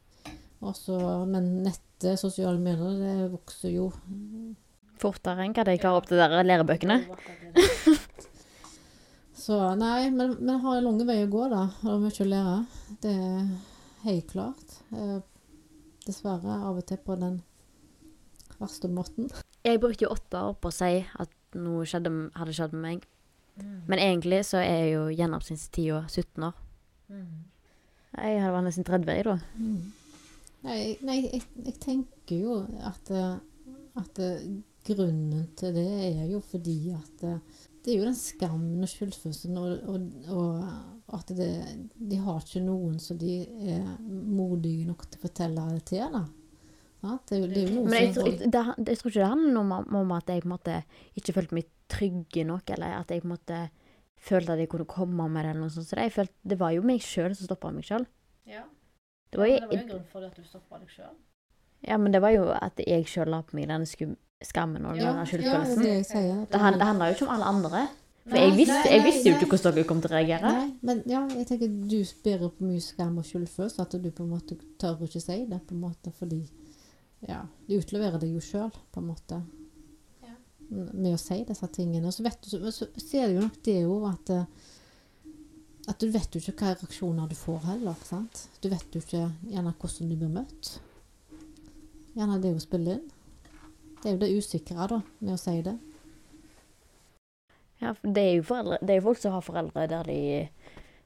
[0.60, 3.90] Også, men nettet, sosiale medier, det vokser jo
[5.00, 6.98] Fortere enn hva de klarer opp til de lærebøkene.
[9.50, 11.64] Så nei, men vi har en lang vei å gå, da.
[11.90, 12.52] Og mye å lære.
[13.02, 13.48] Det er
[14.04, 14.74] helt klart.
[14.94, 15.16] Eh,
[16.04, 17.40] dessverre av og til på den
[18.60, 19.26] verste måten.
[19.66, 23.08] Jeg brukte jo åtte år på å si at noe skjedde, hadde skjedd med meg.
[23.90, 26.60] Men egentlig så er jeg jo gjennomsnittstida 17 år.
[27.10, 29.34] Jeg vært nesten 30 vei da.
[30.62, 33.34] Nei, nei jeg, jeg tenker jo at, eh,
[33.98, 34.46] at eh,
[34.86, 37.26] grunnen til det er jo fordi at
[37.84, 40.34] det er jo den skammen og skyldfølelsen, og, og,
[41.08, 41.48] og at det,
[42.10, 43.38] de har ikke noen som de
[43.74, 46.04] er modige nok til å fortelle det til.
[46.12, 46.24] da.
[47.00, 49.10] Det, er jo- det er jo noe Men jeg, som tror- jeg, det, jeg tror
[49.10, 50.74] ikke det handler om, om at jeg på en måte
[51.16, 53.60] ikke følte meg trygge nok, eller at jeg på en måte
[54.20, 55.88] følte at jeg kunne komme med det, eller noe sånt.
[55.88, 58.04] Så det, jeg følte, det var jo meg sjøl som stoppa meg sjøl.
[58.46, 58.66] Ja.
[59.32, 61.14] Det var jo, en grunn for at du stoppa deg sjøl.
[61.88, 64.12] Ja, men det var jo at jeg sjøl la på meg denne skum
[64.44, 65.84] skammen og Ja, skyldfølelsen.
[65.84, 67.82] ja, det det handler, det, handler jo ikke om alle andre.
[68.24, 70.50] For Nei, jeg visste, jeg visste jo ikke hvordan dere kom til å reagere.
[70.52, 74.26] Nei, men ja, jeg tenker du bærer på mye skam og skyldfølelse at du på
[74.26, 76.42] en måte tør ikke si det, på en måte, fordi
[77.28, 79.40] ja, du utleverer deg jo sjøl, på en måte,
[80.70, 82.06] med å si disse tingene.
[82.06, 84.44] Og så vet du, så, så ser du jo nok det jo at eh,
[85.88, 88.44] at du vet jo ikke hva reaksjoner du får heller, sant?
[88.62, 90.74] Du vet jo ikke gjerne hvordan du blir møtt.
[92.14, 93.08] Gjerne det å spille inn.
[94.00, 95.76] Det er jo det usikre da, med å si det.
[97.80, 100.20] Ja, for det er jo foreldre, det er jo folk som har foreldre der de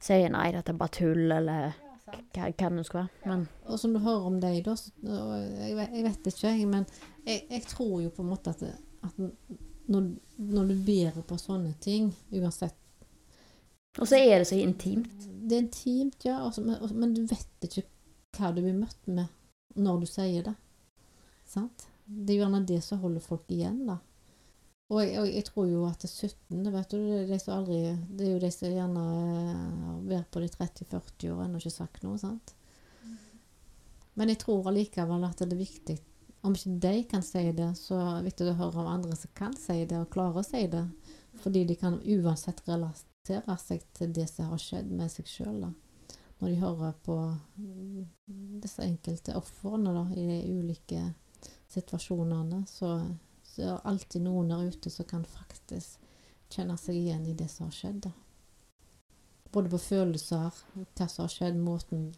[0.02, 3.20] sier nei, dette er bare tull, eller hva, hva det skal være.
[3.30, 6.66] Men Og som du hører om deg, da så, jeg, vet, jeg vet ikke, jeg,
[6.70, 6.86] men
[7.24, 8.64] jeg, jeg tror jo på en måte at,
[9.06, 9.22] at
[9.90, 12.78] når, når du bærer på sånne ting, uansett
[14.00, 15.12] Og så er det så intimt.
[15.44, 17.86] Det er intimt, ja, også, men, også, men du vet ikke
[18.34, 19.30] hva du blir møtt med
[19.78, 20.54] når du sier det.
[21.46, 21.86] Sant?
[22.04, 23.98] Det er jo gjerne det som holder folk igjen, da.
[24.92, 26.66] Og jeg, og jeg tror jo at det 17.
[26.74, 30.02] vet du, det er de som aldri Det er jo de som gjerne eh, har
[30.10, 32.52] vært på de 30-40 år og ennå ikke sagt noe, sant.
[34.14, 35.96] Men jeg tror allikevel at det er viktig
[36.46, 39.32] Om ikke de kan si det, så er det viktig å høre om andre som
[39.34, 40.84] kan si det, og klarer å si det.
[41.40, 45.64] Fordi de kan uansett relatere seg til det som har skjedd med seg sjøl.
[45.64, 47.16] Når de hører på
[48.60, 51.00] disse enkelte ofrene i de ulike
[51.74, 52.96] situasjonene, så,
[53.42, 56.00] så er det alltid noen der ute som kan faktisk
[56.54, 58.06] kjenne seg igjen i det som har skjedd.
[58.06, 58.12] da.
[59.54, 62.08] Både på følelser, hva som har skjedd, måten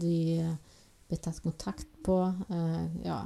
[0.00, 2.18] de eh, ble tatt kontakt på.
[2.52, 3.22] Eh, ja.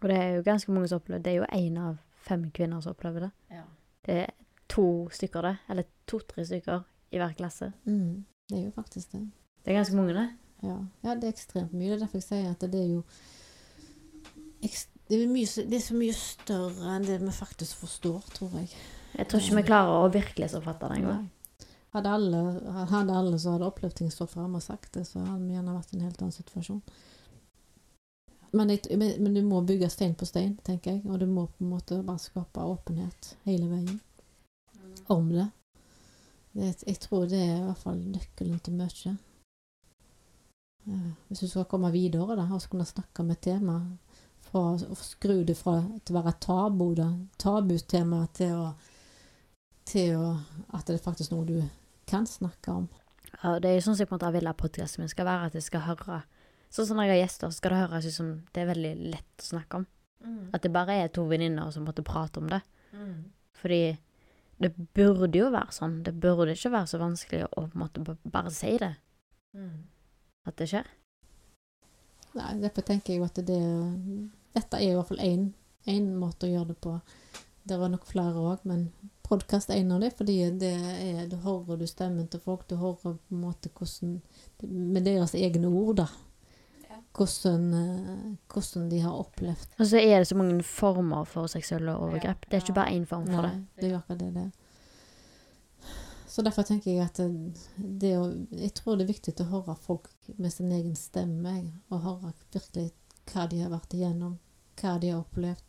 [0.00, 2.80] Og det er jo ganske mange som opplever Det er jo én av fem kvinner
[2.84, 3.30] som opplever det.
[3.52, 3.64] Ja.
[4.06, 4.30] Det er
[4.70, 5.56] to stykker, det.
[5.68, 7.72] Eller to-tre stykker i hver klasse.
[7.84, 9.24] Mm, det er jo faktisk det.
[9.64, 10.28] Det er ganske mange, det.
[10.62, 10.76] Ja.
[11.04, 11.90] ja, det er ekstremt mye.
[11.90, 13.02] Det er derfor jeg sier at det er jo
[14.60, 18.70] det er, mye, det er så mye større enn det vi faktisk forstår, tror jeg.
[19.16, 21.28] Jeg tror ikke vi klarer å virkelighetsoppfatte det engang.
[21.90, 22.40] Hadde alle,
[22.92, 25.74] hadde alle som hadde opplevd ting stått frem og sagt det, så hadde vi gjerne
[25.74, 26.82] vært i en helt annen situasjon.
[28.52, 31.02] Men, jeg, men, men du må bygge stein på stein, tenker jeg.
[31.06, 33.98] Og du må på en måte bare skape åpenhet hele veien
[35.10, 35.48] om det.
[36.54, 39.16] det jeg tror det er i hvert fall nøkkelen til mye.
[40.86, 43.80] Eh, Hvis du skal komme videre da, og kunne snakke om et tema,
[44.50, 47.10] fra å skru det fra til å være tabu, da,
[47.40, 48.70] tabutema, til å
[49.90, 50.26] til å,
[50.76, 51.56] at det er faktisk noe du
[52.10, 52.88] kan snakke om.
[53.40, 55.26] Ja, det er jo sånn som jeg på en måte vil at podkasten min skal
[55.28, 56.22] være, at jeg skal høre
[56.70, 59.42] Sånn som når jeg har gjester, skal det høres ut som det er veldig lett
[59.42, 59.86] å snakke om.
[60.54, 62.60] At det bare er to venninner som måtte prate om det.
[63.58, 63.80] Fordi
[64.62, 65.96] det burde jo være sånn.
[66.06, 68.92] Det burde ikke være så vanskelig å på en måte bare si det.
[70.46, 70.86] At det skjer.
[72.38, 73.58] Nei, derfor tenker jeg jo at det
[74.56, 76.96] Dette er i hvert fall én måte å gjøre det på.
[77.62, 78.88] Det var nok flere òg, men
[79.26, 82.66] podkast er en av dem, fordi det er, du hører du stemmen til folk.
[82.68, 84.18] Du hører på en måte hvordan
[84.60, 86.08] Med deres egne ord, da.
[87.16, 91.96] Hvordan, eh, hvordan de har opplevd Og så er det så mange former for seksuelle
[91.96, 92.44] overgrep.
[92.46, 93.54] Det er ikke bare én form for det.
[93.56, 94.50] Nei, det gjør jo akkurat det det.
[96.30, 99.74] Så derfor tenker jeg at det, det å, Jeg tror det er viktig å høre
[99.74, 101.56] folk med sin egen stemme.
[101.90, 102.92] Og høre virkelig
[103.30, 104.38] hva de har vært igjennom,
[104.80, 105.64] hva de har opplevd.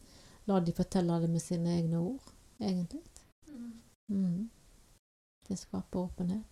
[0.50, 3.02] La de fortelle det med sine egne ord, egentlig.
[4.12, 4.50] Mm.
[5.48, 6.44] Det skaper åpenhet.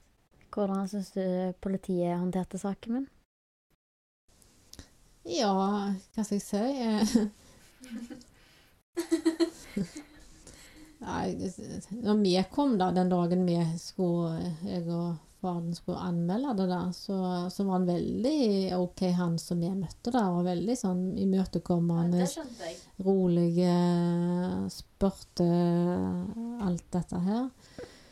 [0.53, 3.07] Hvordan syns du politiet håndterte saken min?
[5.29, 6.57] Ja, hva skal jeg si?
[10.99, 11.25] Nei,
[12.03, 16.81] når vi kom da, den dagen vi skulle, jeg og faren skulle anmelde det da,
[16.95, 17.17] så,
[17.51, 22.27] så var han veldig ok, han som vi møtte der, og veldig sånn imøtekommende,
[23.05, 25.47] rolig, eh, spurte
[26.65, 27.47] alt dette her.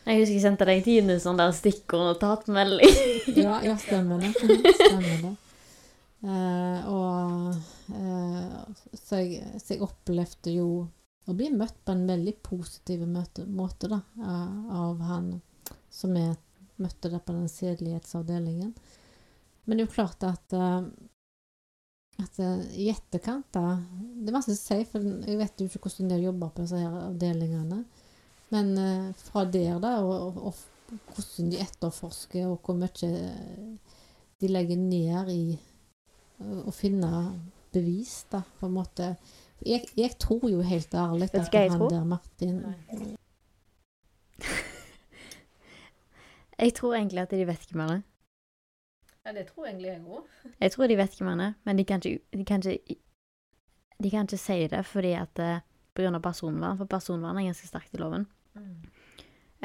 [0.07, 2.95] Jeg husker jeg sendte deg Tine sånn der stikkordnotatmelding.
[3.43, 4.31] Ja, ja, stemmer det.
[4.37, 5.33] Stemmer det.
[6.17, 7.57] Uh, og
[7.93, 10.69] uh, så, jeg, så jeg opplevde jo
[11.27, 15.25] å bli møtt på en veldig positiv møte, måte da, eh, av han
[15.91, 16.37] som jeg
[16.81, 18.73] møtte det på den sedelighetsavdelingen.
[19.65, 20.81] Men det er jo klart at eh,
[22.17, 25.83] at eh, i etterkant da Det er vanskelig å si, for jeg vet jo ikke
[25.85, 27.83] hvordan de jobber på disse her avdelingene.
[28.53, 33.11] Men eh, fra der, da, og, og, og hvordan de etterforsker, og hvor mye
[34.37, 35.43] de legger ned i
[36.37, 37.09] å finne
[37.73, 39.11] bevis, da, på en måte.
[39.65, 42.61] Jeg, jeg tror jo helt ærlig at han der Martin
[46.57, 48.05] Jeg tror egentlig at de vet hvem han er.
[49.27, 50.37] Ja, det tror egentlig jeg òg.
[50.61, 52.97] Jeg tror de vet hvem han er, men de kan ikke, de kan ikke
[53.97, 55.63] de kan ikke si det fordi at eh,
[55.97, 58.27] på grunn av personvern, for personvern er ganske sterkt i loven.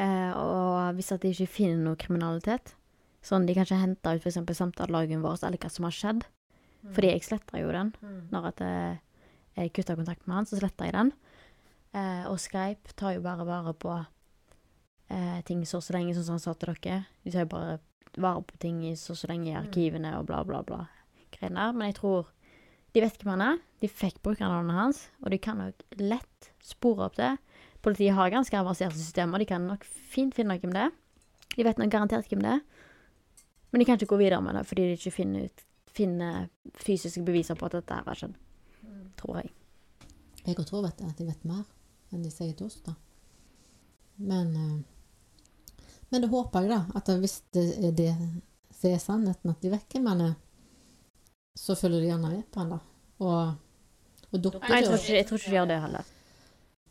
[0.00, 2.74] Eh, og hvis at de ikke finner noe kriminalitet,
[3.22, 4.40] sånn de kan ikke hente ut f.eks.
[4.56, 6.24] samtaleloggen vår eller hva som har skjedd,
[6.96, 7.92] fordi jeg sletta jo den
[8.32, 8.96] når at eh,
[9.60, 11.12] jeg kutta kontakt med han, så sletta jeg den.
[11.92, 13.92] Eh, og Skype tar jo bare vare på
[15.12, 17.02] eh, ting så så lenge, sånn som han sa til dere.
[17.22, 17.78] De tar jo bare
[18.20, 20.86] vare på ting i så så lenge i arkivene og bla, bla, bla.
[21.32, 21.52] Greier.
[21.52, 22.32] Men jeg tror
[22.92, 23.60] de vet hvem han er.
[23.80, 27.32] De fikk brukernavnet hans, og de kan nok lett spore opp det.
[27.82, 30.92] Politiet har ganske avanserte systemer, de kan nok fint finne hvem det er.
[31.56, 32.62] De vet nok garantert hvem det er.
[33.72, 37.24] Men de kan ikke gå videre med det fordi de ikke finner, ut, finner fysiske
[37.24, 38.36] beviser på at dette har skjedd.
[39.16, 39.52] Tror jeg.
[40.44, 41.64] Jeg tror at de vet mer
[42.12, 42.92] enn de sier til oss, da.
[44.20, 44.80] Men eh,
[46.12, 46.80] Men det håper jeg, da.
[46.98, 48.12] At hvis det er det
[48.76, 50.34] som er sannheten, at de vekker er,
[51.58, 52.80] så følger de gjerne med på han, da.
[53.22, 53.54] Og,
[54.32, 56.10] og dukker Nei, jeg tror ikke, jeg tror ikke de gjør det heller.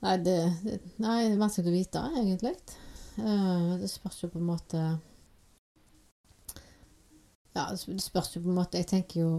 [0.02, 2.54] Nei, det, det, nei, det er vanskelig å vite, egentlig.
[3.22, 4.82] Eh, det spørs jo på en måte
[7.52, 9.32] Ja, det spørs jo på en måte Jeg tenker jo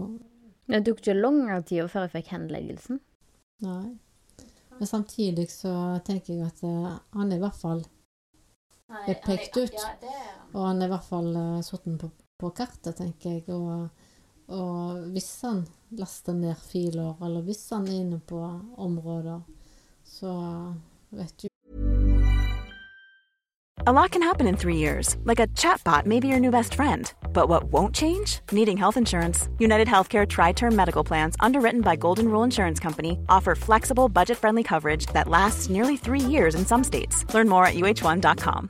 [0.69, 2.99] Det tok ikke lang tid før jeg fikk henleggelsen.
[3.65, 3.95] Nei.
[4.77, 5.73] Men samtidig så
[6.05, 7.83] tenker jeg at eh, han er i hvert fall
[9.07, 9.85] er pekt ut.
[10.53, 13.45] Og han er i hvert fall uh, satt på, på kartet, tenker jeg.
[13.53, 13.89] Og,
[14.53, 15.63] og hvis han
[15.97, 18.41] laster ned filer, eller hvis han er inne på
[18.77, 19.41] områder,
[20.03, 20.35] så
[21.13, 21.49] vet du
[23.85, 26.73] A lot can happen in three years, like a chatbot may be your new best
[26.73, 27.11] friend.
[27.33, 28.39] But what won't change?
[28.49, 29.49] Needing health insurance.
[29.59, 34.37] United Healthcare Tri Term Medical Plans, underwritten by Golden Rule Insurance Company, offer flexible, budget
[34.37, 37.25] friendly coverage that lasts nearly three years in some states.
[37.33, 38.69] Learn more at uh1.com.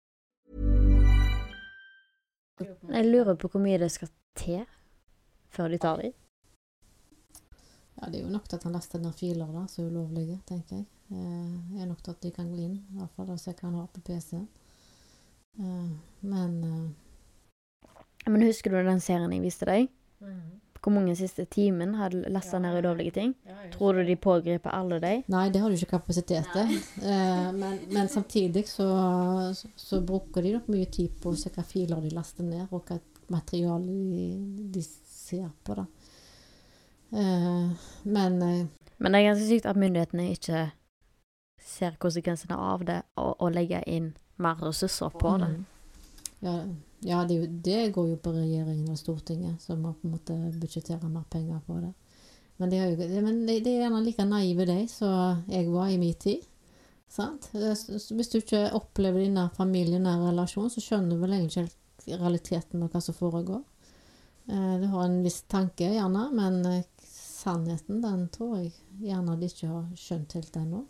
[2.65, 4.63] Jeg lurer på hvor mye det skal til
[5.51, 6.13] før de tar dem.
[7.99, 10.39] Ja, det er jo nok til at han laster ned filer da, som er ulovlige,
[10.49, 10.85] tenker jeg.
[11.11, 13.53] Eh, det er nok til at de kan gå inn, i hvert fall og se
[13.53, 14.47] hva han har på PC-en.
[15.59, 17.89] Eh, men eh,
[18.31, 19.89] Men husker du den serien jeg viste deg?
[20.81, 23.35] Hvor mange siste timen har lasta ned ulovlige ting?
[23.75, 25.11] Tror du de pågriper alle de?
[25.29, 26.71] Nei, det har du ikke kapasitet til.
[27.05, 28.87] Eh, men, men samtidig så,
[29.53, 32.65] så, så bruker de nok mye tid på å se hva filer de laster ned,
[32.73, 32.97] og hva
[33.31, 34.25] materiale de,
[34.73, 35.85] de ser på, da.
[37.13, 37.69] Eh,
[38.03, 38.65] men eh,
[38.97, 40.63] Men det er ganske sykt at myndighetene ikke
[41.61, 45.51] ser konsekvensene av det, og, og legger inn mer ressurser på det.
[45.53, 45.65] Mm.
[46.41, 46.55] Ja,
[47.05, 51.09] ja det, det går jo på regjeringen og Stortinget, som må på en måte budsjettere
[51.09, 51.91] mer penger på det.
[52.61, 55.97] Men de, jo, det- men de, er gjerne like naive, de, som jeg var i
[56.01, 56.45] min tid.
[57.11, 57.49] Sant?
[57.53, 62.83] Hvis du ikke opplever din familienære familie, relasjon, så skjønner du vel egentlig ikke realiteten
[62.85, 63.61] og hva som foregår.
[64.47, 66.83] Eh, Du har en viss tanke, gjerne, men
[67.41, 70.85] sannheten, den tror jeg gjerne de ikke har skjønt helt ennå.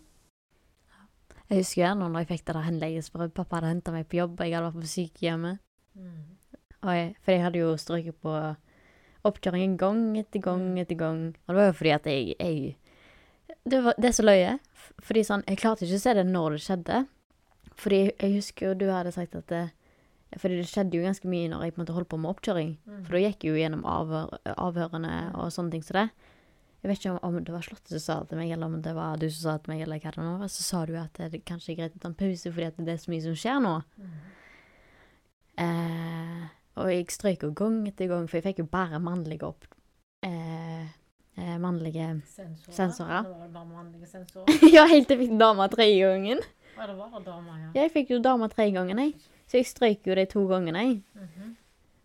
[1.51, 3.33] Jeg husker gjerne når jeg fikk det der henleggelsesbrevet.
[3.35, 5.63] Pappa hadde henta meg på jobb, og jeg hadde vært på sykehjemmet.
[6.81, 8.35] Og jeg, for jeg hadde jo strøket på
[9.27, 11.19] oppkjøringen gang etter gang etter gang.
[11.45, 12.77] Og det var jo fordi at jeg, jeg
[13.67, 14.55] det, var, det er så løye.
[15.03, 17.03] Fordi sånn, Jeg klarte ikke å se det når det skjedde.
[17.81, 19.69] Fordi jeg husker jo du hadde sagt at det
[20.39, 22.77] Fordi det skjedde jo ganske mye når jeg på en måte holdt på med oppkjøring.
[23.03, 26.07] For da gikk jeg jo gjennom avhør, avhørene og sånne ting som det.
[26.81, 28.93] Jeg vet ikke om, det var Slottet som sa det til meg, eller om det
[28.97, 30.49] var du som sa det til meg, eller hva det nå var.
[30.49, 33.03] Så sa du at det kanskje er greit å ta en pause fordi det er
[33.03, 33.75] så mye som skjer nå.
[35.61, 36.47] Eh,
[36.81, 39.69] og jeg strøk jo gang etter gang, for jeg fikk jo bare mannlige opp...
[40.25, 40.89] Eh,
[41.37, 42.07] eh, mannlige
[42.65, 43.27] sensorer.
[43.27, 44.65] Det var bare mannlige sensorer.
[44.75, 46.41] ja, helt til jeg fikk dama tredje gangen.
[46.77, 47.71] Ja, det var damer, ja.
[47.75, 49.17] Ja, jeg fikk jo dama tre ganger, jeg.
[49.45, 51.01] Så jeg strøk jo de to gangene, jeg.
[51.13, 51.57] Mhm.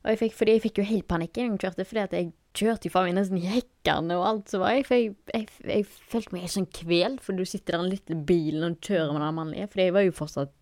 [0.07, 2.89] Og jeg fikk, fordi jeg fikk jo helt panikk jeg kjørte, fordi at jeg kjørte
[2.89, 4.77] jo faen meg nesten i hekkene og alt som var.
[4.77, 7.83] Jeg, for jeg, jeg, jeg følte meg helt sånn kvelt, for du sitter der i
[7.83, 9.69] den lille bilen og kjører med den mannlige.
[9.73, 10.55] For jeg var jo fortsatt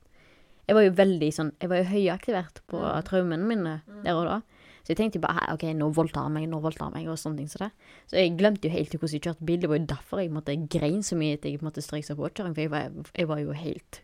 [0.64, 3.74] Jeg var jo veldig sånn Jeg var jo høyaktivert på traumene mine
[4.04, 4.38] der og da.
[4.84, 7.40] Så jeg tenkte bare OK, nå voldtar han meg, nå voldtar han meg, og sånne
[7.40, 7.70] ting som det.
[8.10, 9.62] Så jeg glemte jo helt hvordan jeg kjørte bil.
[9.62, 12.28] Det var jo derfor jeg måtte grein så mye at jeg måtte strøyke seg på
[12.28, 14.02] kjøring, for jeg var, jeg var jo helt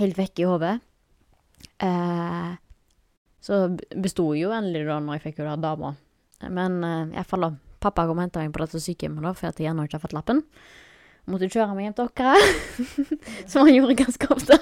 [0.00, 0.76] Helt vekk i hodet.
[1.84, 2.52] Eh,
[3.44, 3.58] så
[3.92, 5.90] besto jo endelig da når jeg fikk jo den dama.
[6.50, 9.72] Men uh, jeg faller pappa kom og henta meg på dette sykehjemmet da, fordi jeg
[9.72, 10.42] ennå ikke har fått lappen.
[11.30, 12.38] Måtte kjøre meg hjem til dere,
[13.50, 14.58] som han gjorde ganske ofte.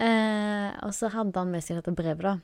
[0.00, 2.38] Uh, og så hadde han med seg dette brevet, da.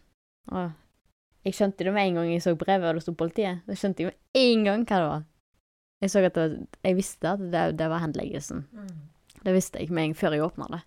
[0.52, 3.62] Og jeg skjønte det med en gang jeg så brevet, og det sto politiet.
[3.68, 5.28] Da skjønte jeg med en gang hva det var.
[5.98, 8.64] Jeg så at det var, jeg visste at det, det var henleggelsen.
[9.38, 10.80] Det visste jeg med en gang før jeg åpna det.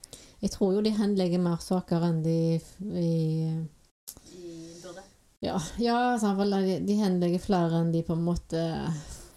[0.44, 2.38] Jeg tror jo de henlegger mer saker enn de
[3.02, 3.12] i
[5.42, 8.62] Ja, ja vel, de, de henlegger flere enn de på en måte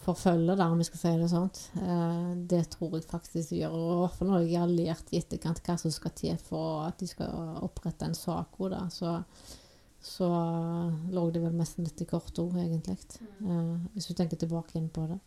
[0.05, 1.51] forfølger, der, om vi skal si det sånn.
[1.81, 3.77] Eh, det tror jeg faktisk de gjør.
[3.79, 6.85] Og i hvert fall når jeg har lært i etterkant hva som skal til for
[6.85, 8.59] at de skal opprette en sak.
[8.75, 9.15] Da, så,
[10.05, 10.29] så
[11.09, 12.99] lå det vel nesten litt i korto, egentlig.
[13.41, 15.21] Eh, hvis du tenker tilbake inn på det.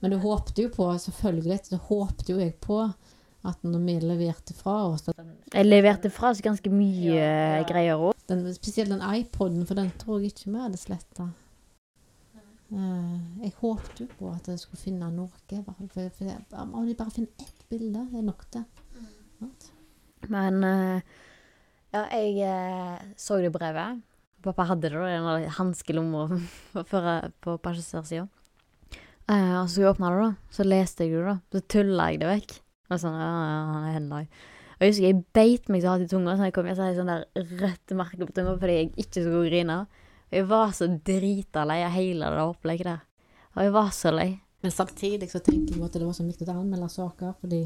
[0.00, 2.80] Men du håpte jo på, selvfølgelig, så håpte jo jeg på
[3.48, 8.14] at når vi leverte fra oss Jeg leverte fra oss ganske mye greier òg.
[8.54, 11.26] Spesielt den iPoden, for den tror jeg ikke vi hadde sletta.
[12.72, 15.28] jeg håpte jo på at jeg skulle finne noe.
[15.58, 18.64] om de bare finner ett bilde, det er nok det.
[19.40, 19.72] Sant?
[20.30, 21.00] Men eh,
[21.92, 24.02] ja, jeg eh, så det brevet.
[24.42, 26.26] Pappa hadde det, da, i en hanskelomma
[27.44, 28.26] på passasjersida.
[29.30, 30.54] Eh, og så jeg åpne det, da.
[30.54, 31.36] Så leste jeg det, da.
[31.52, 32.54] Så tulla jeg det vekk.
[32.92, 34.42] Og sånn, ja, ja, han er henlag.
[34.76, 36.82] Og jeg husker jeg beit meg så hardt i tunga, så jeg kom jeg så
[36.82, 39.76] hadde jeg sånn der rødt merke på tunga fordi jeg ikke skulle grine.
[40.32, 43.04] Og jeg var så drita lei av hele det opplegget der.
[43.52, 44.30] Og jeg var så lei.
[44.62, 47.62] Men samtidig så tenker jeg at det var så viktig å anmelde saker, fordi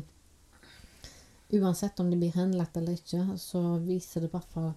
[1.56, 4.74] uansett om de blir henlagt eller ikke, så viser det i hvert fall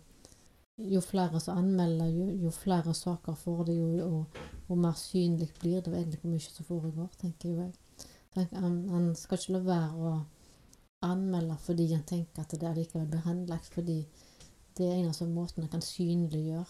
[0.79, 4.37] Jo flere som anmelder, jo, jo flere saker får det, jo, og,
[4.71, 8.05] og mer synlig blir det egentlig hvor mye som foregår, tenker jeg.
[8.55, 10.13] Han, han skal ikke la være å
[11.05, 14.01] anmelde fordi han tenker at det allikevel blir henlagt, fordi
[14.77, 16.65] det er en av måtene kan synliggjøre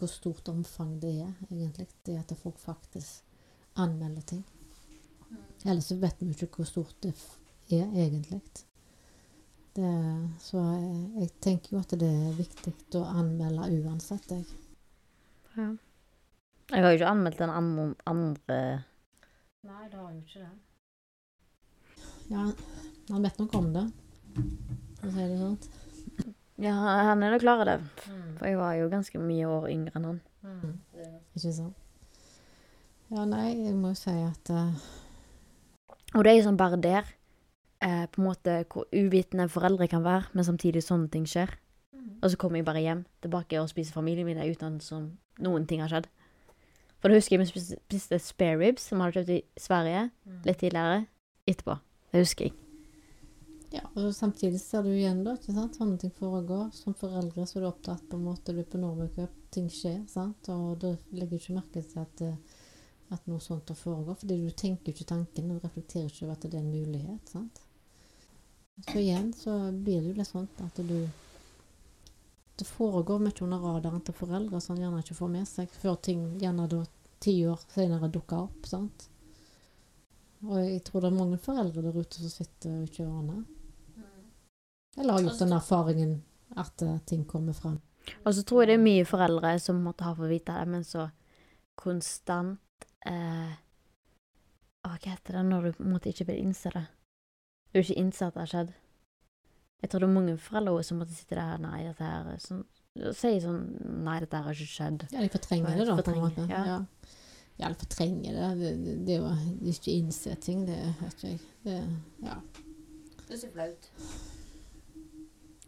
[0.00, 1.86] hvor stort omfang det er, egentlig.
[2.06, 3.20] Det at folk faktisk
[3.76, 4.44] anmelder ting.
[5.64, 7.12] Ellers så vet vi ikke hvor stort det
[7.68, 8.40] er, egentlig.
[9.76, 9.90] Det,
[10.40, 14.48] så jeg, jeg, tenker jo at det er viktig å anmelde uansett, jeg.
[15.56, 15.68] Ja.
[16.70, 18.58] Jeg har jo ikke anmeldt den andre, andre
[19.66, 20.52] Nei, det har jo ikke det.
[22.30, 22.44] Ja,
[23.10, 23.84] han vet nok om det,
[25.00, 25.58] for å si det sånn.
[26.60, 26.74] Ja,
[27.08, 27.78] han er nok klar over det.
[28.36, 30.18] For jeg var jo ganske mye år yngre enn han.
[30.44, 30.74] Mm.
[31.36, 31.86] Ikke sant?
[33.10, 34.68] Ja, nei, jeg må jo si at uh,
[36.14, 37.08] Og det er jo sånn bare der
[37.82, 41.56] eh, på en måte hvor uvitende foreldre kan være, men samtidig sånne ting skjer.
[42.20, 45.90] Og så kommer jeg bare hjem tilbake og spiser familiemiddag uten som noen ting har
[45.92, 46.08] skjedd.
[47.00, 50.08] For da husker jeg vi spiste, spiste spare ribs, som vi hadde kjøpt i Sverige
[50.44, 51.06] litt tidligere,
[51.48, 51.80] etterpå.
[52.12, 52.58] Det husker jeg.
[53.70, 55.76] Ja, og samtidig ser du igjen da, ikke sant?
[55.78, 56.72] Sånne ting foregår.
[56.74, 60.00] Som foreldre så er du opptatt på en måte, du er på Norway-cup, ting skjer,
[60.10, 60.50] sant?
[60.50, 62.60] Og du legger ikke merke til at, eh,
[63.14, 66.58] at noe sånt foregår, fordi du tenker ikke tanken, du reflekterer ikke over at det
[66.58, 67.62] er en mulighet, sant?
[68.88, 71.08] Så igjen så blir det jo litt sånn at du
[72.60, 76.26] Det foregår mye under radaren til foreldre som gjerne ikke får med seg, før ting
[76.42, 76.82] gjerne da
[77.24, 79.06] ti år senere dukker opp, sant?
[80.44, 83.40] Og jeg tror det er mange foreldre der ute som sitter og ikke aner.
[84.98, 86.16] Eller har gjort den erfaringen
[86.58, 87.78] at uh, ting kommer frem.
[88.24, 90.84] Og så tror jeg det er mye foreldre som måtte ha fått vite det, men
[90.86, 91.10] så
[91.80, 93.52] konstant eh,
[94.80, 96.86] Hva heter det når du på en måte ikke vil innse det?
[97.70, 98.72] Du vil ikke innse at det har skjedd.
[99.80, 102.64] Jeg tror det er mange foreldre som måtte sitte der Nei, dette her er sånn
[103.16, 103.60] Si sånn
[104.04, 105.06] Nei, dette har ikke skjedd.
[105.12, 106.46] Ja, de fortrenger det, da, på en måte.
[106.50, 106.64] Ja.
[106.66, 106.80] Ja.
[107.60, 108.48] Ja, eller fortrenge det.
[108.56, 109.30] Det, det, det jo
[109.70, 111.40] ikke innse ting, det vet ikke jeg.
[111.66, 111.78] Det,
[112.24, 112.38] ja.
[113.20, 113.90] Det er så flaut.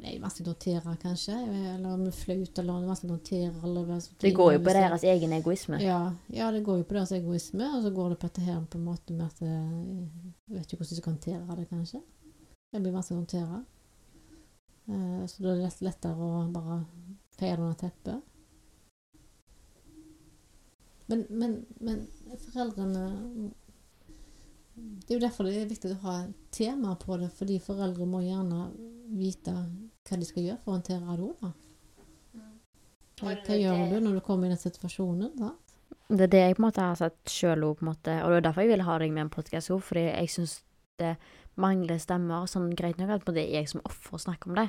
[0.01, 1.35] Nei, vanskelig å notere, kanskje.
[1.75, 3.51] Eller om det er flaut, eller vanskelig å notere.
[3.69, 5.79] Eller Det går jo på deres egen egoisme.
[5.83, 6.01] Ja,
[6.33, 8.81] ja, det går jo på deres egoisme, og så går det på dette her på
[8.81, 10.09] en måte med at eh,
[10.49, 12.03] Jeg vet ikke hvordan du skal håndtere det, kanskje.
[12.73, 13.63] Det blir vanskelig å håndtere.
[14.89, 16.83] Eh, så da er det lettere å bare
[17.37, 18.29] feie det under teppet.
[21.13, 22.07] Men, men, men
[22.41, 23.05] foreldrene
[24.75, 26.15] Det er jo derfor det er viktig å ha
[26.55, 28.71] tema på det, fordi foreldre må gjerne
[29.13, 31.59] vite hva de skal gjøre for å håndtere det òg.
[33.23, 35.35] Hva, hva gjør du når du kommer i den situasjonen?
[35.39, 35.53] da?
[36.13, 38.17] Det er det jeg på en måte har sett sjøl òg, på en måte.
[38.25, 40.57] Og det er derfor jeg ville ha deg med en podkast òg, fordi jeg syns
[41.01, 41.13] det
[41.61, 42.49] mangler stemmer.
[42.51, 44.67] Sånn greit nok at det er jeg som offer snakker om det,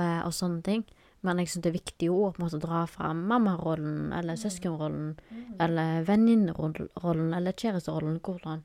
[0.00, 0.84] eh, og sånne ting.
[1.24, 5.14] Men jeg syns det er viktig å på en måte dra fram mammarollen, eller søskenrollen,
[5.60, 8.20] eller venninnerollen, eller kjæresterollen.
[8.24, 8.64] Hvordan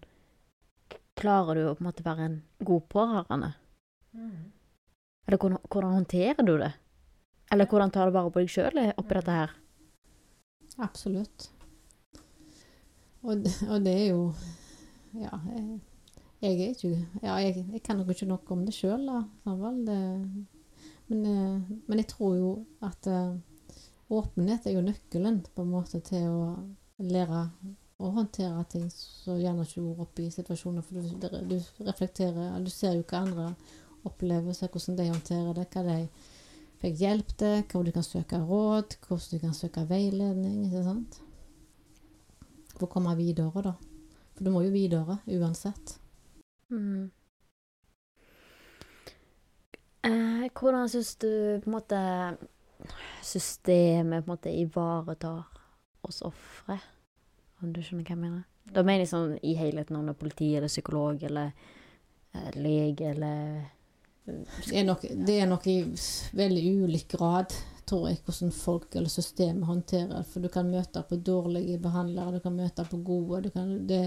[1.20, 2.38] klarer du å på en måte være en
[2.68, 3.52] god pårørende?
[5.26, 6.72] Eller hvordan, hvordan håndterer du det?
[7.52, 9.54] Eller hvordan tar du vare på deg sjøl oppi dette her?
[10.84, 11.50] Absolutt.
[13.26, 14.22] Og, og det er jo
[15.16, 15.80] Ja, jeg,
[16.44, 16.90] jeg er ikke
[17.24, 19.22] Ja, jeg, jeg kan nok ikke noe om det sjøl, da.
[19.46, 20.00] det,
[21.08, 22.52] men, eh, men jeg tror jo
[22.86, 23.38] at eh,
[24.14, 26.46] åpenhet er jo nøkkelen på en måte til å
[27.02, 27.48] lære
[28.00, 30.84] å håndtere ting som gjerne ikke er oppe i situasjoner.
[30.84, 33.56] For du, du- du reflekterer, du ser jo hva andre
[34.06, 36.10] opplever, ser hvordan de håndterer det, hva de
[36.82, 40.66] fikk hjelp til, hvor du kan søke råd, hvordan du kan søke veiledning.
[40.68, 41.22] ikke sant?
[42.76, 43.76] For å komme videre, da.
[44.36, 45.96] For du må jo videre uansett.
[46.70, 47.10] Mm.
[50.06, 51.30] Eh, hvordan syns du
[51.64, 52.02] på en måte
[53.26, 55.46] systemet på en måte ivaretar
[56.06, 56.78] oss ofre?
[57.66, 58.44] Om du skjønner hva jeg mener?
[58.76, 61.52] Da mener jeg sånn i helheten om det er politi eller psykolog eller
[62.34, 63.72] eh, lege eller
[64.26, 65.80] Det er nok, det er nok i
[66.34, 67.54] veldig ulik grad,
[67.86, 70.24] tror jeg, hvordan folk eller systemet håndterer.
[70.26, 73.44] For du kan møte på dårlige behandlere, du kan møte på gode.
[73.46, 74.00] Du kan, det,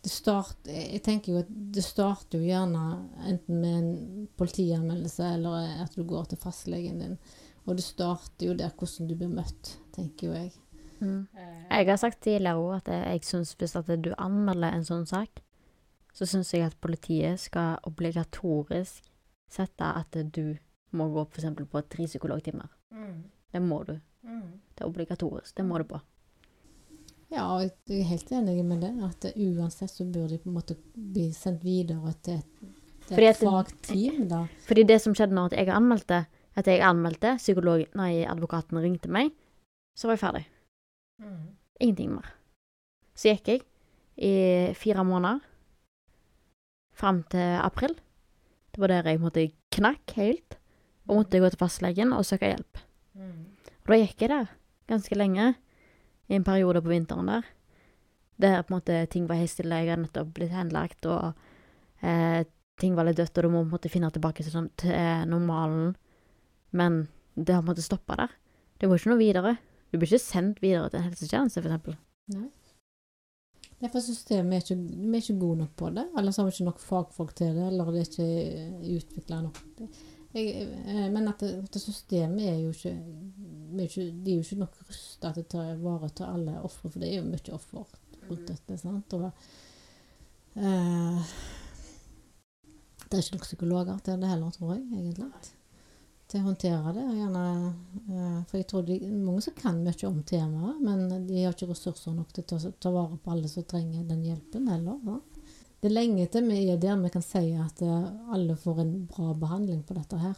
[0.00, 2.86] det start, jeg tenker jo at det starter jo gjerne
[3.28, 7.20] enten med en politianmeldelse eller at du går til fastlegen din.
[7.68, 10.56] Og det starter jo der hvordan du blir møtt, tenker jo jeg.
[11.00, 11.26] Mm.
[11.70, 15.42] Jeg har sagt tidligere òg at jeg syns hvis at du anmelder en sånn sak,
[16.14, 19.04] så syns jeg at politiet skal obligatorisk
[19.48, 20.56] sette at du
[20.96, 21.44] må gå f.eks.
[21.70, 22.68] på tre psykologtimer.
[23.52, 23.94] Det må du.
[24.22, 25.54] Det er obligatorisk.
[25.56, 26.00] Det må du på.
[27.30, 28.90] Ja, og jeg er helt enig med det.
[29.04, 32.68] At uansett så burde de på en måte bli sendt videre til et,
[33.08, 34.46] til et at- fagteam, da.
[34.66, 36.22] Fordi det som skjedde når jeg anmeldte,
[36.56, 39.30] at jeg anmeldte, psykolog, nei, advokaten ringte meg,
[39.96, 40.46] så var jeg ferdig.
[41.80, 42.32] Ingenting mer.
[43.18, 43.64] Så gikk jeg
[44.18, 45.40] i fire måneder,
[46.98, 47.94] fram til april.
[48.74, 49.44] Det var der jeg måtte
[49.74, 50.58] knakk helt,
[51.06, 52.80] og måtte gå til fastlegen og søke hjelp.
[53.86, 54.50] Og da gikk jeg der
[54.90, 55.54] ganske lenge,
[56.28, 57.46] i en periode på vinteren der,
[58.36, 61.32] der på en måte ting var helt stille, jeg hadde nettopp blitt henlagt, og
[62.02, 62.44] eh,
[62.78, 65.24] ting var litt dødt, og du må på en måte finne tilbake til, sånn, til
[65.30, 65.96] normalen.
[66.70, 68.34] Men det har på en måte stoppa der.
[68.78, 69.56] Det går ikke noe videre.
[69.88, 71.98] Du blir ikke sendt videre til en helsetjeneste, for eksempel.
[72.34, 72.48] Nei.
[73.78, 76.04] Derfor systemet er ikke, vi er ikke gode nok på det.
[76.18, 79.60] Eller så har vi ikke nok fagfolk til det, eller det er ikke utvikla nok.
[80.34, 82.90] Jeg, eh, men at det, at systemet er jo ikke,
[83.78, 86.90] er ikke De er jo ikke nok rusta til å ta vare til alle ofre,
[86.90, 87.86] for det er jo mye offer
[88.28, 88.78] rundt dette.
[88.82, 89.14] sant?
[89.16, 89.30] Og,
[90.58, 91.30] uh,
[93.06, 95.30] det er ikke nok psykologer til det heller, tror jeg, egentlig.
[96.28, 97.04] Til å håndtere det.
[97.16, 97.42] Gjerne,
[98.12, 101.54] eh, for jeg tror det er mange som kan mye om temaet, men de har
[101.56, 104.98] ikke ressurser nok til å ta, vare på alle som trenger den hjelpen heller.
[105.04, 105.38] sant?
[105.80, 108.94] Det er lenge til vi er der vi kan si at eh, alle får en
[109.06, 110.34] bra behandling på dette her.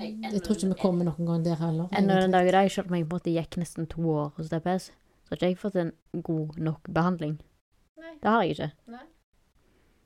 [0.00, 1.88] Jeg tror ikke vi kommer noen gang der heller.
[1.92, 4.30] Ennå den dag i dag, selv om jeg på en måte gikk nesten to år
[4.36, 4.90] hos DPS,
[5.24, 5.92] så har ikke jeg fått en
[6.24, 7.38] god nok behandling.
[8.20, 8.70] Det har jeg ikke.
[8.96, 9.04] Nei.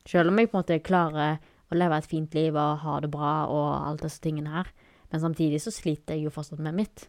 [0.07, 1.39] Selv om jeg på en måte klarer
[1.71, 4.71] å leve et fint liv og ha det bra og alt disse tingene her,
[5.13, 7.09] men samtidig så sliter jeg jo fortsatt med mitt.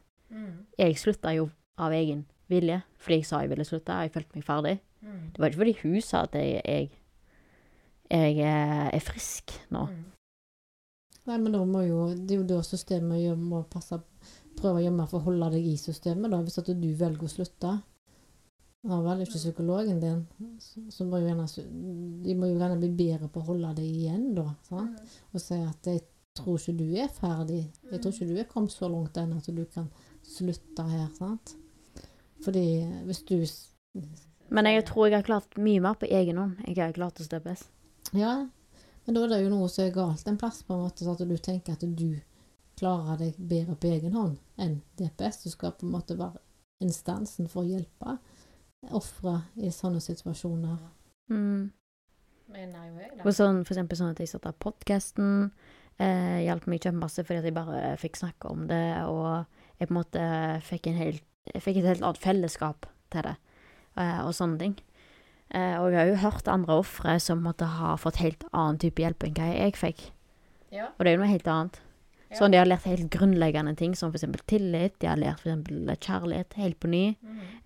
[0.80, 1.50] Jeg slutta jo
[1.82, 4.76] av egen vilje, fordi jeg sa jeg ville slutte, og jeg følte meg ferdig.
[5.34, 6.90] Det var ikke fordi hun sa at jeg, jeg,
[8.10, 9.86] jeg eh, er frisk nå.
[11.26, 13.98] Nei, men da må jo, det er jo da systemet må passe,
[14.60, 16.30] prøve å gjemme for å holde deg i systemet.
[16.32, 17.74] da, Hvis at du velger å slutte,
[18.90, 20.26] har vel ikke psykologen din,
[20.62, 21.46] så, må gjerne,
[22.26, 24.50] de må jo gjerne bli bedre på å holde deg igjen, da.
[24.68, 25.16] sant?
[25.34, 26.04] Og si at jeg
[26.36, 27.64] tror ikke du er ferdig.
[27.92, 29.88] Jeg tror ikke du er kommet så langt ennå at du kan
[30.26, 31.08] slutte her.
[31.18, 31.56] sant?
[32.46, 32.68] Fordi
[33.08, 33.38] hvis du
[34.50, 37.26] Men jeg tror jeg har klart mye mer på egen hånd jeg har klart å
[37.26, 37.66] steppes.
[38.14, 38.46] Ja,
[39.06, 41.14] men da er det jo noe som er galt en plass, på en måte, så
[41.14, 42.20] at du tenker at du
[42.78, 45.44] klarer deg bedre på egen hånd enn DPS.
[45.46, 46.42] Du skal på en måte være
[46.84, 48.18] instansen for å hjelpe
[48.96, 50.78] ofre i sånne situasjoner.
[51.32, 51.72] Mm.
[52.54, 55.52] Mener jo jeg, Og sånn, for eksempel sånn at jeg satte podkasten.
[55.98, 59.46] Eh, hjalp meg kjempemasse fordi at jeg bare fikk snakke om det, og
[59.80, 60.26] jeg på en måte
[60.68, 61.24] fikk, en helt,
[61.54, 63.38] jeg fikk et helt annet fellesskap til det,
[63.96, 64.76] eh, og sånne ting.
[65.56, 69.02] Eh, og jeg har jo hørt andre ofre som måtte ha fått helt annen type
[69.02, 70.06] hjelp enn hva jeg fikk.
[70.74, 70.90] Ja.
[70.98, 71.80] Og det er jo noe helt annet.
[72.36, 72.42] Ja.
[72.42, 76.58] Sånn de har lært helt grunnleggende ting, som eksempel tillit, de har lært for kjærlighet
[76.60, 77.04] helt på ny.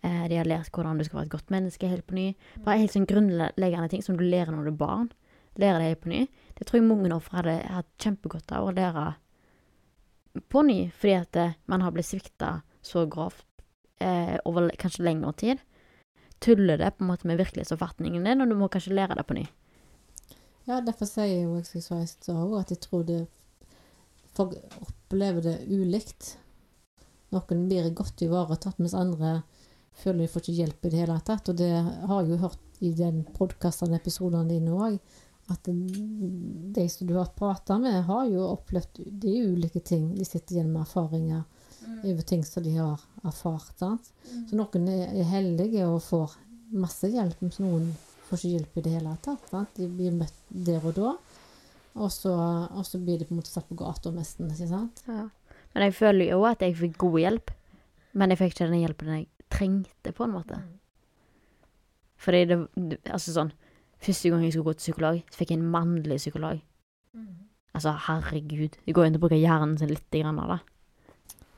[0.06, 2.28] Eh, de har lært hvordan du skal være et godt menneske helt på ny.
[2.62, 5.10] Bare helt sånn grunnleggende ting som du lærer når du er barn.
[5.58, 6.22] Lærer det helt på ny.
[6.60, 9.08] Det tror jeg mange ofre hadde hatt kjempegodt av å lære
[10.54, 13.48] på ny, fordi at eh, man har blitt svikta så grovt
[14.06, 15.66] eh, over kanskje lengre tid.
[16.46, 19.36] Tuller det på en måte med virkelighetsoppfatningen din, og du må kanskje lære det på
[19.40, 19.48] ny.
[20.70, 21.98] Ja, derfor sier jeg jo også,
[22.62, 23.24] at jeg tror det
[24.40, 26.38] Folk opplever det ulikt.
[27.36, 29.42] Noen blir godt ivaretatt, mens andre
[30.00, 31.50] føler de får ikke hjelp i det hele tatt.
[31.52, 34.96] Og det har jeg jo hørt i den podkastene episodene dine òg.
[35.52, 40.14] At de som du har prata med, har jo opplevd de ulike ting.
[40.16, 42.00] De sitter igjen med erfaringer mm.
[42.06, 43.74] over ting som de har erfart.
[43.82, 44.12] Sant?
[44.30, 44.46] Mm.
[44.48, 46.38] Så noen er heldige og får
[46.80, 47.92] masse hjelp, mens noen
[48.30, 49.52] får ikke hjelp i det hele tatt.
[49.52, 49.76] Sant?
[49.76, 51.18] De blir møtt der og da.
[51.96, 52.34] Og så,
[52.70, 54.52] og så blir de på en måte satt på gata nesten.
[54.52, 55.02] ikke sant?
[55.08, 55.28] Ja.
[55.74, 57.52] Men jeg føler jo at jeg fikk god hjelp.
[58.18, 60.62] Men jeg fikk ikke den hjelpen jeg trengte, på en måte.
[62.20, 62.60] Fordi det
[63.10, 63.54] Altså sånn
[64.00, 66.60] Første gang jeg skulle gå til psykolog, så fikk jeg en mannlig psykolog.
[67.12, 67.34] Mm.
[67.76, 68.78] Altså, herregud.
[68.86, 70.60] Det går inn an å bruke hjernen sin litt, grann, det.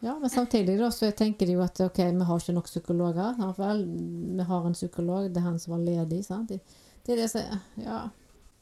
[0.01, 3.38] Ja, men samtidig da, så tenker de jo at ok, vi har ikke nok psykologer.
[3.38, 3.84] I hvert
[4.39, 6.23] vi har en psykolog, det er han som var ledig.
[6.25, 6.49] sant?
[6.49, 7.99] Det, det er det som Ja.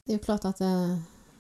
[0.04, 0.98] Det er jo klart at eh, eh,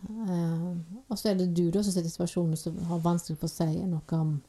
[0.08, 3.54] Og så er det du da som sitter i situasjonen som har vanskelig for å
[3.54, 4.39] si noe om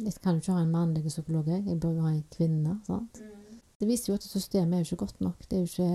[0.00, 1.66] Jeg kan jo ikke ha en mannlig psykolog, jeg.
[1.66, 2.78] Jeg bør ha en kvinne.
[2.86, 3.18] sant?
[3.20, 3.40] Mm.
[3.80, 5.44] Det viser jo at systemet er jo ikke godt nok.
[5.50, 5.88] Er ikke,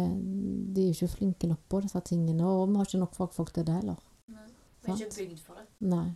[0.75, 2.45] de er jo ikke flinke nok på disse tingene.
[2.45, 3.99] Og vi har ikke nok fagfolk til det heller.
[4.33, 4.45] Nei.
[4.83, 5.65] Vi er ikke bygd for det.
[5.89, 6.07] Nei.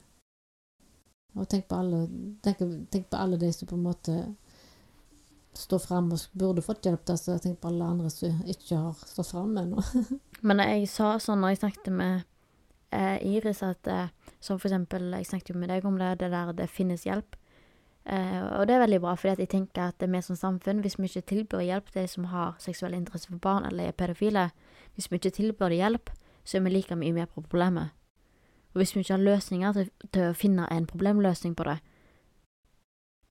[1.38, 2.04] Og tenk på alle,
[2.43, 4.16] tenk, tenk på alle de som på en måte
[5.60, 7.06] står fram og burde fått hjelp.
[7.06, 9.84] Da, så tenk på alle andre som ikke har stått fram ennå.
[10.47, 12.28] Men jeg sa sånn når jeg snakket med eh,
[12.91, 14.07] Iris, at eh,
[14.39, 17.35] som for eksempel Jeg snakket jo med deg om det, det der det finnes hjelp.
[18.05, 21.05] Eh, og det er veldig bra, fordi jeg tenker at vi som samfunn, hvis vi
[21.05, 24.49] ikke tilbyr hjelp til de som har seksuell interesse for barn eller er pedofile,
[24.95, 26.09] hvis vi ikke tilbyr hjelp,
[26.43, 27.93] så er vi like mye med på problemet.
[28.73, 31.77] Og hvis vi ikke har løsninger til, til, å finne en problemløsning på det,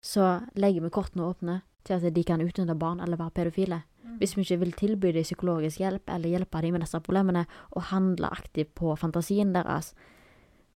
[0.02, 3.82] så legger vi kortene åpne til at de kan utnytte barn eller være pedofile.
[4.18, 7.90] Hvis vi ikke vil tilby dem psykologisk hjelp eller hjelpe dem med disse problemene, og
[7.90, 9.92] handle aktivt på fantasien deres,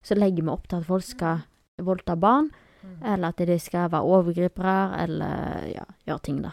[0.02, 1.44] så legger vi opp til at folk skal
[1.80, 2.50] voldta barn,
[2.82, 2.96] mm.
[3.14, 6.52] eller at de skal være overgripere, eller ja, gjøre ting, da.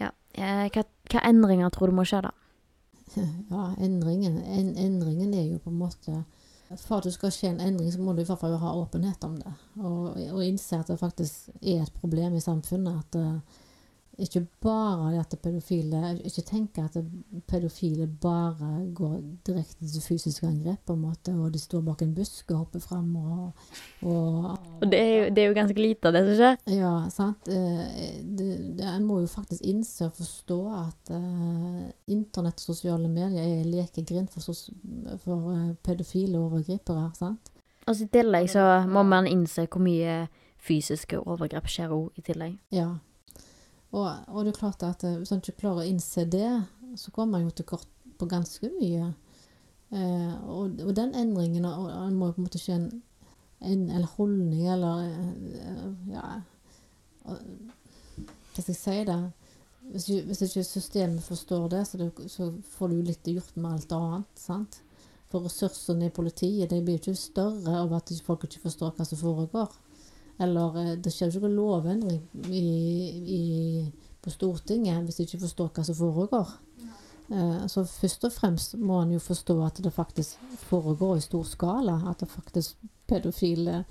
[0.00, 0.12] Ja.
[0.34, 2.32] Eh, hva, hva endringer tror du må skje, da?
[3.52, 6.22] Ja, endringen, en, endringen er jo på en måte
[6.80, 9.24] for at det skal skje en endring, så må du i hvert fall ha åpenhet
[9.26, 9.52] om det.
[9.82, 13.02] Og, og innse at det faktisk er et problem i samfunnet.
[13.02, 13.60] At uh,
[14.18, 16.96] ikke bare det at pedofile Ikke tenke at
[17.48, 19.14] pedofile bare går
[19.46, 22.80] direkte til fysiske angrep, på en måte, og de står bak en busk og hopper
[22.80, 23.52] fram og
[24.02, 26.56] Og, og det, er jo, det, er jo, ganske lite av det som skjer.
[26.74, 27.48] Ja, sant.
[27.48, 33.68] Eh, en må jo faktisk innse og forstå at uh, internett og sosiale medier er
[33.68, 34.42] lekegrind for,
[35.22, 37.08] for uh, pedofile overgripere.
[37.18, 37.52] sant?
[37.86, 40.26] Og i tillegg så må man innse hvor mye
[40.62, 42.58] fysiske overgrep skjer òg i tillegg.
[42.74, 42.90] Ja,
[43.92, 46.50] og, og, det er klart at eh, hvis han ikke klarer å innse det,
[46.96, 47.88] så kommer man jo til kort
[48.18, 49.12] på ganske mye.
[49.92, 52.88] Eh, og, og, den endringen og, og må på en måte skje en,
[53.60, 55.82] en eller holdning eller eh,
[56.14, 56.22] Ja
[57.26, 57.36] Hva
[58.62, 59.18] skal jeg si det?
[59.92, 63.94] Hvis, hvis ikke systemet forstår det, så, det, så får du litt gjort med alt
[63.96, 64.32] annet.
[64.38, 64.80] sant?
[65.32, 69.20] For ressursene i politiet de blir ikke større av at folk ikke forstår hva som
[69.20, 69.72] foregår.
[70.40, 72.62] Eller eh, det skjer jo ikke noen lovendring i,
[73.36, 73.42] i,
[74.22, 76.54] på Stortinget hvis de ikke forstår hva som foregår.
[77.32, 81.44] Eh, så først og fremst må en jo forstå at det faktisk foregår i stor
[81.48, 82.00] skala.
[82.10, 83.84] At det faktisk pedofile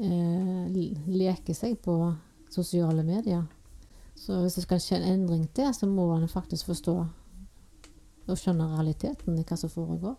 [0.00, 1.96] eh, leker seg på
[2.50, 3.46] sosiale medier.
[4.20, 6.96] Så hvis det skal skje en endring til, så må en faktisk forstå
[8.30, 10.18] og skjønne realiteten i hva som foregår.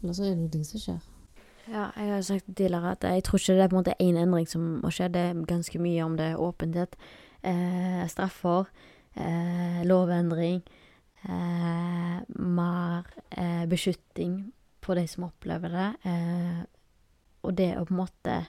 [0.00, 1.00] Eller så er det noe som skjer.
[1.68, 4.18] Ja, jeg har sagt tidligere at jeg tror ikke det er på en måte én
[4.18, 5.10] endring som må skje.
[5.12, 6.96] Det er ganske mye om det er åpenhet,
[7.42, 8.70] eh, straffer,
[9.16, 10.62] eh, lovendring,
[11.28, 13.04] eh, mer
[13.36, 15.90] eh, beskytting på de som opplever det.
[16.04, 16.64] Eh,
[17.42, 18.40] og det å på en måte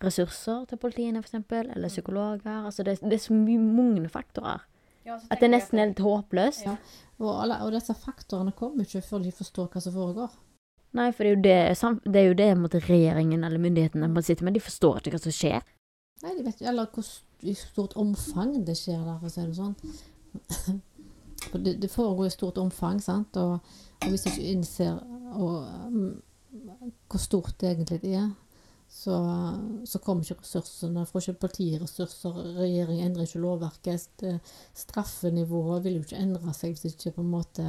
[0.00, 2.64] Ressurser til politiene, f.eks., eller psykologer.
[2.64, 4.62] Altså det, det er så mye mange faktorer.
[5.04, 6.64] Ja, at det nesten er litt håpløst.
[6.64, 6.76] Ja.
[7.20, 10.32] Og, alle, og disse faktorene kommer ikke før de forstår hva som foregår.
[10.98, 14.22] Nei, for det er jo det, det, er jo det måtte, regjeringen eller myndighetene må
[14.26, 14.56] sitte med.
[14.58, 15.66] De forstår ikke hva som skjer.
[16.24, 17.10] Nei, de vet ikke eller
[17.40, 20.80] i stort omfang det skjer der, for å si det sånn.
[21.40, 23.36] For det, det foregår i stort omfang, sant.
[23.40, 23.70] Og,
[24.04, 24.98] og hvis du ikke innser
[25.32, 26.10] og, um,
[27.08, 28.26] hvor stort det egentlig er,
[28.90, 29.16] så,
[29.86, 31.06] så kommer ikke ressursene.
[31.06, 31.82] Får ikke politiet
[32.58, 34.24] regjeringen endrer ikke lovverket.
[34.76, 37.66] Straffenivået vil jo ikke endre seg hvis ikke på en måte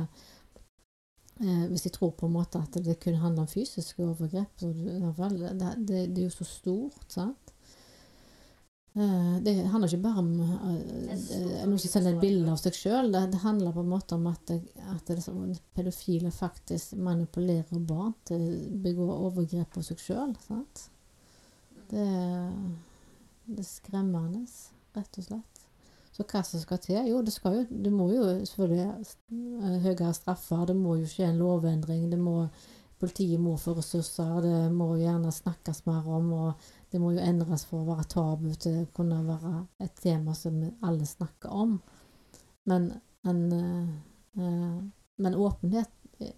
[1.42, 4.62] Eh, hvis jeg tror på en måte at det kun handler om fysiske overgrep.
[4.62, 5.00] Så det,
[5.58, 7.54] det, det, det er jo så stort, sant.
[8.94, 13.10] Eh, det handler ikke bare om eh, noen som sender et bilde av seg sjøl.
[13.14, 14.54] Det, det, handler på en måte om at,
[14.94, 15.12] at
[15.74, 20.36] pedofile faktisk manipulerer barn til å begå overgrep på seg sjøl.
[21.90, 22.06] Det,
[23.48, 24.46] det er skremmende,
[24.94, 25.61] rett og slett.
[26.22, 27.00] Så hva som skal til?
[27.10, 31.32] Jo, det skal jo Det må jo selvfølgelig eh, høyere straffer, det må jo skje
[31.32, 32.46] en lovendring, det må
[33.02, 37.24] Politiet må få ressurser, det må jo gjerne snakkes mer om, og det må jo
[37.26, 41.80] endres for å være tabu til å kunne være et tema som alle snakker om.
[42.70, 42.92] Men,
[43.26, 44.78] en, eh, eh,
[45.18, 45.90] men åpenhet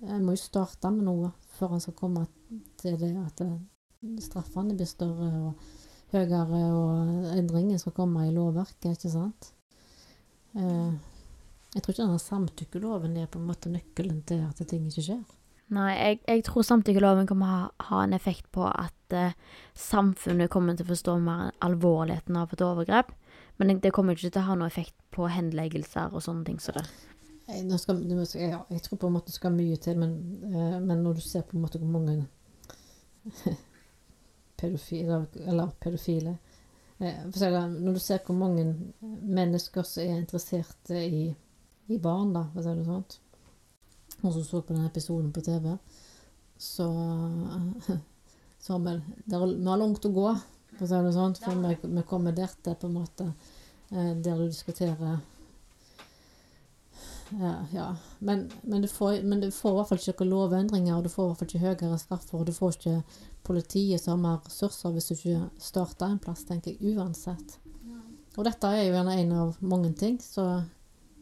[0.08, 2.22] En må jo starte med noe før en skal komme
[2.80, 3.58] til det at eh,
[4.24, 5.66] straffene blir større og
[6.14, 9.52] høyere, og endringen skal komme i lovverket, ikke sant.
[10.58, 10.92] Eh,
[11.74, 15.24] jeg tror ikke denne samtykkeloven er på en måte nøkkelen til at ting ikke skjer.
[15.74, 19.34] Nei, jeg, jeg tror samtykkeloven kommer ha, ha en effekt på at eh,
[19.80, 23.10] samfunnet kommer til å forstå mer alvorligheten av et overgrep.
[23.58, 26.78] Men det, kommer ikke til å ha noen effekt på henleggelser og sånne ting som
[26.78, 26.86] det.
[27.48, 28.00] Jeg, skal,
[28.40, 30.16] ja, jeg tror på en måte det skal mye til, men,
[30.48, 32.28] eh, men når du ser på en måte hvor mange
[34.60, 36.38] pedofile, eller pedofile
[37.04, 38.66] Når du ser hvor mange
[39.04, 41.26] mennesker som er interessert i,
[41.92, 43.06] i barn, da, for å si det sånn,
[44.24, 45.74] og som så på den episoden på TV,
[46.58, 46.88] så,
[48.64, 48.96] så har vi,
[49.26, 50.30] vi har langt å gå,
[50.78, 53.30] for å si det sånn, før vi, vi kommer der til på en måte
[53.92, 55.20] eh, der du diskuterer
[57.40, 57.96] ja, ja.
[58.20, 61.10] Men, men, du får, men du får i hvert fall ikke noen lovendringer, og du
[61.10, 62.96] får i hvert fall ikke høyere straffer, og du får ikke
[63.44, 67.60] politiet som har ressurser hvis du ikke starter en plass, tenker jeg, uansett.
[68.34, 70.66] Og dette er jo gjerne en av mange ting som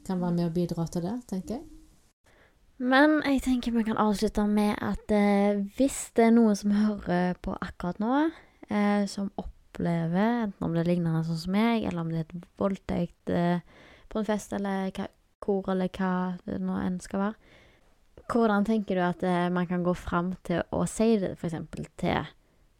[0.07, 1.65] kan være med å bidra til det, tenker jeg.
[2.81, 7.35] Men jeg tenker vi kan avslutte med at eh, hvis det er noen som hører
[7.43, 8.21] på akkurat nå,
[8.71, 12.25] eh, som opplever, enten om det er lignende sånn som meg, eller om det er
[12.25, 15.05] et voldtekt eh, på en fest, eller hva,
[15.45, 16.13] hvor, eller hva
[16.47, 17.50] det nå enn skal være,
[18.29, 21.55] hvordan tenker du at eh, man kan gå fram til å si det f.eks.
[22.01, 22.25] til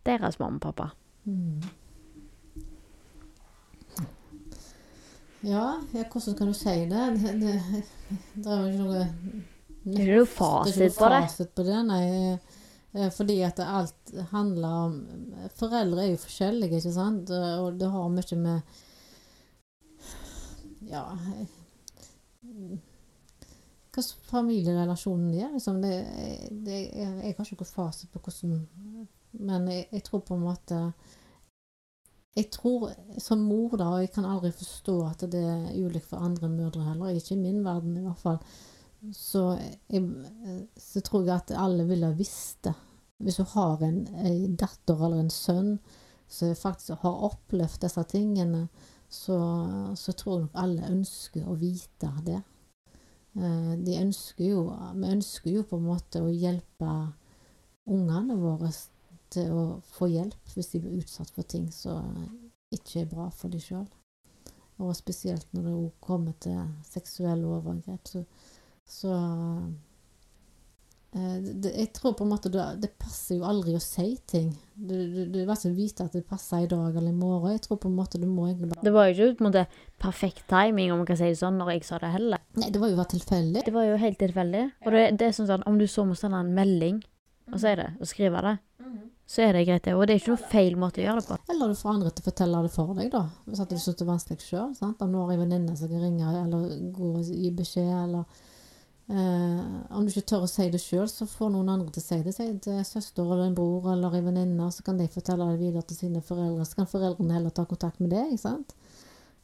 [0.06, 0.90] deres mamma og pappa?
[1.26, 1.62] Mm.
[5.42, 7.06] Ja, ja, hvordan kan du si det?
[7.22, 7.84] Det, det,
[8.36, 9.06] det er jo ikke noe
[9.82, 11.22] Det er ikke noe fasit på det.
[11.26, 12.06] fasit på det, nei.
[12.94, 14.94] Eh, Fordi at alt handler om
[15.58, 17.32] Foreldre er jo forskjellige, ikke sant?
[17.32, 18.62] Og det har mye med
[20.92, 21.06] Ja
[23.92, 25.50] Hva slags familierelasjonen er.
[25.56, 25.82] Liksom.
[25.84, 25.96] Det,
[26.66, 28.62] det, jeg, jeg har ikke noen fasit på hvordan
[29.48, 30.84] Men jeg, jeg tror på en måte
[32.32, 36.24] jeg tror som mor, da, og jeg kan aldri forstå at det er ulikt for
[36.24, 38.38] andre mødre heller, ikke i min verden i hvert fall,
[39.12, 39.58] så,
[39.92, 40.06] jeg,
[40.80, 42.74] så tror jeg at alle ville ha visst det.
[43.22, 45.76] Hvis du har en, en datter eller en sønn
[46.32, 48.64] som faktisk har opplevd disse tingene,
[49.12, 49.38] så,
[50.00, 52.40] så tror jeg alle ønsker å vite det.
[53.38, 54.64] Eh, De ønsker jo,
[54.96, 56.96] vi ønsker jo på en måte å hjelpe
[57.92, 58.72] ungene våre
[59.32, 59.64] til å
[59.96, 62.28] få hjelp hvis de blir utsatt for ting som
[62.72, 63.88] ikke er bra for dem sjøl.
[64.82, 66.58] Og spesielt når det kommer til
[66.88, 68.24] seksuelle overgrep, så,
[68.90, 69.14] så
[71.14, 74.52] eh, det, Jeg tror på en måte det, det passer jo aldri å si ting.
[74.76, 77.54] Du, du, du vet ikke vite at det passer i dag eller i morgen.
[77.56, 79.52] Jeg tror på en måte du må egentlig bare Det var jo ikke på en
[79.52, 79.66] måte
[80.02, 82.41] perfekt timing, om man kan si det sånn, når jeg sa det heller.
[82.60, 83.64] Nei, det var jo bare tilfeldig.
[83.66, 84.66] Det var jo helt tilfeldig.
[84.84, 87.00] Og det, det er sånn at om du så må sende en melding
[87.52, 88.58] og si det, og skrive det,
[89.32, 89.94] så er det greit, det.
[89.96, 91.38] Og det er ikke noe feil måte å gjøre det på.
[91.54, 93.22] Eller du får andre til å fortelle det for deg, da.
[93.48, 94.74] Hvis at du syns det er vanskelig sjøl.
[94.82, 98.26] Om du har en venninne som kan ringe eller gå og gi beskjed, eller
[99.08, 99.62] eh,
[99.96, 102.20] Om du ikke tør å si det sjøl, så får noen andre til å si
[102.26, 102.36] det.
[102.36, 105.62] Si det til søster eller en bror eller en venninne, så kan de fortelle det
[105.64, 106.68] videre til sine foreldre.
[106.68, 108.76] Så kan foreldrene heller ta kontakt med deg, ikke sant.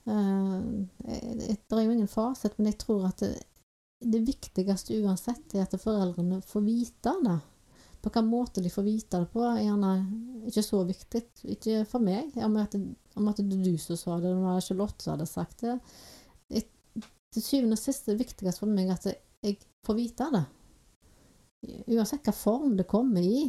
[0.08, 0.60] Eh,
[1.04, 3.36] det er jo ingen fasit, men jeg tror at det,
[4.00, 7.38] det viktigste uansett er at foreldrene får vite det.
[7.98, 9.94] På hvilken måte de får vite det på, er gjerne
[10.48, 11.24] ikke så viktig.
[11.58, 12.30] Ikke for meg.
[12.46, 12.78] Om at,
[13.18, 15.78] om at det er du som sa det, eller Charlotte som hadde sagt det.
[16.54, 16.68] Jeg,
[17.34, 20.44] til syvende og sist er det viktigste for meg at jeg får vite det.
[21.90, 23.48] Uansett hvilken form det kommer i.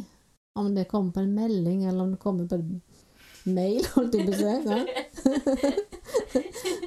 [0.59, 2.81] Om det kommer på en melding, eller om det kommer på en
[3.53, 5.85] mail, holdt jeg på å si.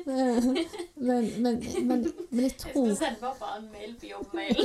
[0.06, 4.56] men, men, men, men jeg tror sende pappa en mail på jobbmail.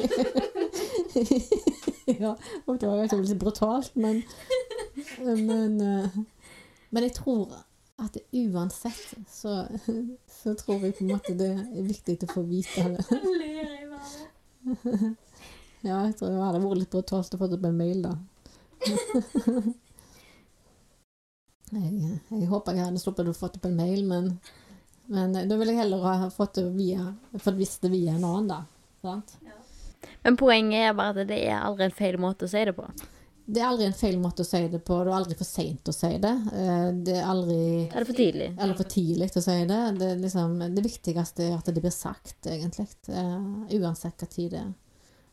[2.23, 2.33] ja,
[2.65, 4.23] og det var jo litt brutalt, men
[5.17, 6.09] men, eh,
[6.89, 7.53] men jeg tror
[7.97, 9.67] at uansett så,
[10.29, 13.05] så tror jeg på en måte det er viktig å få vite det.
[13.41, 15.15] Ler jeg bare.
[15.85, 18.13] Ja, jeg tror det hadde vært litt brutalt å få det på en mail, da.
[21.67, 24.29] Jeg, jeg håper jeg hadde sluppet å få det på en mail, men,
[25.07, 28.47] men da ville jeg heller ha fått det via fått visst det via en annen,
[28.51, 28.63] da.
[29.01, 29.37] Sant?
[30.23, 32.85] Men poenget er bare at det er aldri en feil måte å si det på.
[33.47, 34.97] det er aldri en feil måte å si det på.
[35.03, 36.33] Det er aldri for seint å si det.
[36.51, 38.49] Eh, Det er aldri Er det for tidlig?
[38.59, 39.79] Eller for tidlig å si det.
[39.99, 42.87] Det, liksom, det viktigste er at det blir sagt, egentlig.
[43.07, 44.73] Eh, uansett hva tid det er.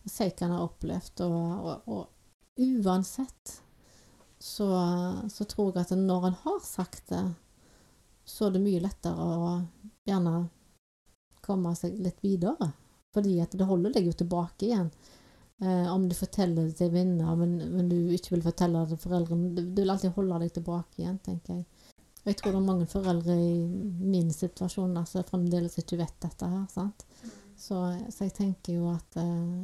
[0.07, 1.25] Si hva en har opplevd.
[1.27, 3.57] Og, og, og uansett
[4.39, 4.69] så,
[5.33, 7.25] så tror jeg at når en har sagt det,
[8.25, 9.51] så er det mye lettere å
[10.09, 10.35] gjerne
[11.45, 12.71] komme seg litt videre.
[13.15, 14.89] Fordi at det holder deg jo tilbake igjen.
[15.63, 19.03] Eh, om du forteller det til venner, men, men du ikke vil fortelle det til
[19.05, 19.53] foreldrene.
[19.55, 21.93] Du, vil alltid holde deg tilbake igjen, tenker jeg.
[22.25, 23.55] Og jeg tror det er mange foreldre i
[24.01, 26.65] min situasjon som altså, fremdeles ikke vet dette her.
[26.73, 27.05] sant?
[27.55, 27.79] Så,
[28.11, 29.61] så jeg tenker jo at eh,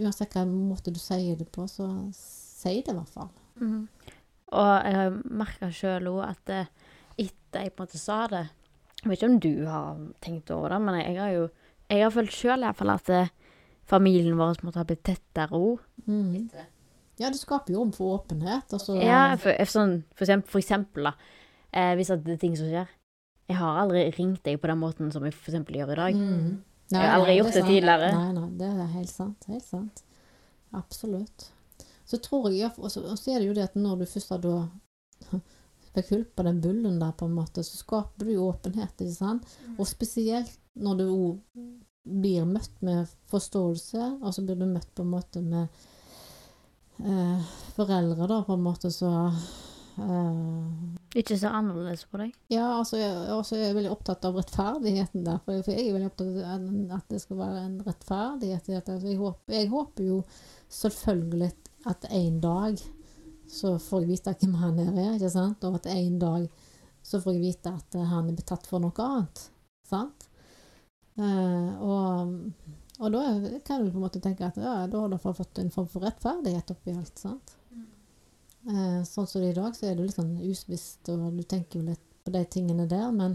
[0.00, 1.86] uansett hvilken måte du sier det på, så
[2.16, 3.30] si det i hvert fall.
[3.60, 3.84] Mm.
[4.52, 6.72] Og jeg har merka sjøl òg at eh,
[7.52, 8.46] etter jeg på en måte sa det
[9.02, 11.48] Jeg vet ikke om du har tenkt over det, men jeg har jo
[11.90, 13.32] Jeg har følt sjøl iallfall at eh,
[13.84, 15.82] familien vår måtte ha blitt tettere òg.
[16.06, 16.48] Mm.
[17.20, 18.72] Ja, det skaper jo rom for åpenhet.
[18.72, 21.12] Altså, Ja, for, for, sånn, for, eksempel, for eksempel, da.
[21.74, 22.94] Eh, hvis det er ting som skjer.
[23.50, 26.22] Jeg har aldri ringt deg på den måten som jeg for eksempel gjør i dag.
[26.22, 26.54] Mm.
[26.94, 28.08] Jeg har aldri nei, gjort det, det tidligere.
[28.16, 29.50] Nei, nei, det er helt sant.
[29.52, 30.02] Helt sant.
[30.78, 31.50] Absolutt.
[32.08, 34.56] Så tror jeg, og så er det jo det at når du først har da
[35.92, 39.48] på den bullen der, på en måte, så skaper du jo åpenhet, ikke sant?
[39.76, 41.40] Og spesielt når du òg
[42.02, 45.68] blir møtt med forståelse, og så blir du møtt på en måte med
[47.04, 49.12] eh, foreldre, da, på en måte, så
[50.02, 52.32] eh, Ikke så annerledes på deg.
[52.50, 55.38] ja, altså, jeg, altså, jeg er veldig opptatt av rettferdigheten der.
[55.44, 58.72] For jeg, for jeg er veldig opptatt av at det skal være en rettferdighet.
[58.96, 60.18] Altså, jeg, håper, jeg håper jo
[60.72, 61.52] selvfølgelig
[61.92, 62.82] at en dag
[63.52, 65.64] så får jeg vite hvem han er, ikke sant?
[65.68, 66.46] Og at en dag
[67.04, 69.42] så får jeg vite at han er betatt for noe annet.
[69.88, 70.28] Sant?
[71.20, 72.30] Eh, og,
[73.02, 73.24] og da
[73.66, 76.06] kan du på en måte tenke at ja, da har du fått en form for
[76.06, 77.18] rettferdighet oppi alt.
[77.20, 77.52] sant?
[78.70, 81.42] Eh, sånn som det er i dag, så er det litt sånn usvisst, og du
[81.50, 83.34] tenker jo litt på de tingene der, men,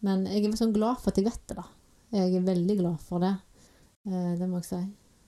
[0.00, 1.66] men jeg er liksom glad for at jeg vet det, da.
[2.14, 3.34] Jeg er veldig glad for det.
[4.08, 4.80] Eh, det må jeg si.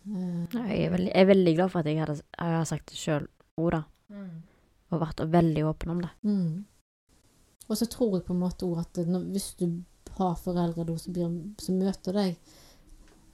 [0.07, 2.91] Eh, Jeg er veldig, jeg er veldig glad for at jeg, hadde, jeg har sagt
[2.91, 3.29] det sjøl
[3.61, 3.83] òg, da.
[4.15, 6.13] Og vært veldig åpen om det.
[6.23, 6.65] Mm.
[7.67, 9.67] Og så tror jeg på en måte òg at når, hvis du
[10.17, 12.37] har foreldre da som, blir, som møter deg,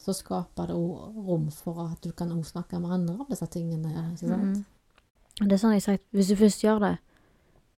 [0.02, 3.92] så skaper det òg rom for at du kan snakke med andre om disse tingene.
[4.14, 4.62] ikke sant?
[4.62, 5.48] Mm.
[5.48, 6.96] Det er sånn jeg har sagt, hvis du først gjør det,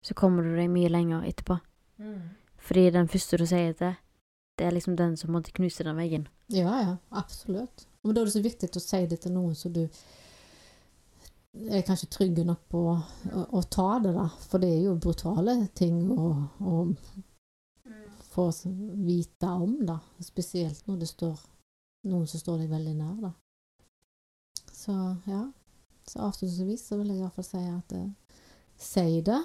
[0.04, 1.58] så kommer du deg mye lenger etterpå.
[2.64, 3.96] Fordi den første du sier til,
[4.60, 6.28] det er liksom den som måtte knuse den veggen.
[6.54, 7.88] Ja, ja, absolutt.
[8.04, 9.88] Men da er det så viktig å si det til noen som du
[11.54, 12.98] er kanskje trygge nok på å,
[13.54, 14.28] å ta det, da.
[14.50, 16.30] For det er jo brutale ting å,
[16.60, 16.78] å
[18.34, 18.50] få
[19.06, 20.00] vite om, da.
[20.24, 21.44] Spesielt når det står
[22.10, 23.34] noen som står deg veldig nær, da.
[24.74, 24.96] Så
[25.30, 25.46] ja.
[26.04, 28.40] Så avslutningsvis så vil jeg i hvert fall si at eh,
[28.76, 29.40] si det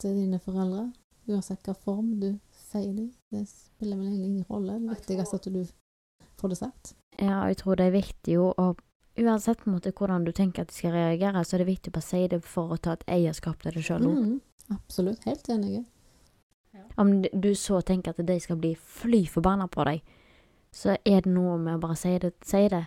[0.00, 0.92] til dine foreldre.
[1.30, 2.28] Uansett hva form du
[2.68, 3.08] sier det.
[3.34, 4.78] Det spiller vel egentlig ingen rolle.
[4.78, 6.92] Det viktigste er at du får det sagt.
[7.18, 8.70] Ja, jeg tror det er viktig jo å
[9.18, 11.90] Uansett på en måte hvordan du tenker at de skal reagere, så er det viktig
[11.90, 14.20] å bare si det for å ta et eierskap til det sjøl òg.
[14.20, 15.24] Mm, absolutt.
[15.26, 15.82] Helt enig.
[17.00, 20.02] Om du så tenker at de skal bli fly forbanna på deg,
[20.70, 22.32] så er det noe med å bare si det.
[22.46, 22.84] Si det.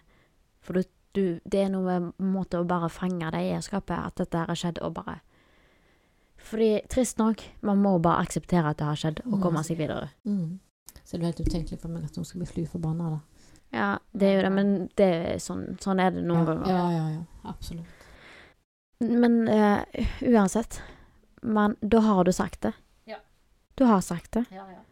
[0.64, 0.84] For du,
[1.18, 4.60] du, det er noe med måte å bare fange det eierskapet, at dette her har
[4.60, 5.20] skjedd, og bare
[6.44, 10.10] Fordi, trist nok, man må bare akseptere at det har skjedd, og komme seg videre.
[10.28, 10.60] Mm.
[11.04, 13.33] Så det er helt utenkelig for meg at hun skal bli fly forbanna, da.
[13.74, 16.70] Ja, det er jo det, men det er sånn, sånn er det noen ganger.
[16.70, 17.50] Ja, ja, ja.
[17.50, 18.08] Absolutt.
[19.04, 19.82] Men uh,
[20.22, 20.78] uansett,
[21.42, 22.72] men da har du sagt det.
[23.10, 23.18] Ja.
[23.76, 24.46] Du har sagt det.
[24.54, 24.84] Ja, ja.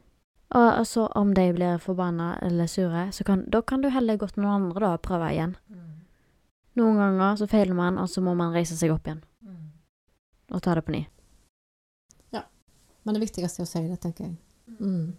[0.51, 4.17] Og så så om de blir forbanna eller sure, så kan, da kan du heller
[4.17, 5.55] gå til noen andre da og prøve igjen.
[6.75, 9.21] Noen ganger så feiler man, og så må man reise seg opp igjen.
[10.51, 11.05] Og ta det på ny.
[12.35, 12.43] Ja.
[13.03, 14.35] Men det viktigste er å si det, tenker jeg.
[14.79, 15.13] Mm.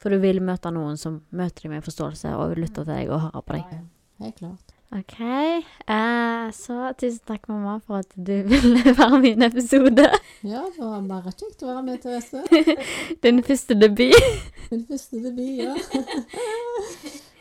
[0.00, 3.28] For du vil møte noen som møter deg med forståelse og lytter til deg og
[3.28, 3.74] hører på deg.
[3.74, 3.84] Ja,
[4.24, 4.74] Helt klart.
[4.94, 5.20] OK.
[5.20, 10.04] Eh, så tusen takk, mamma, for at du ville være med i en episode.
[10.46, 12.44] Ja, det var bare kjekt å være med, Therese.
[13.24, 14.14] Din første debut.
[14.70, 15.74] Min første debut, ja.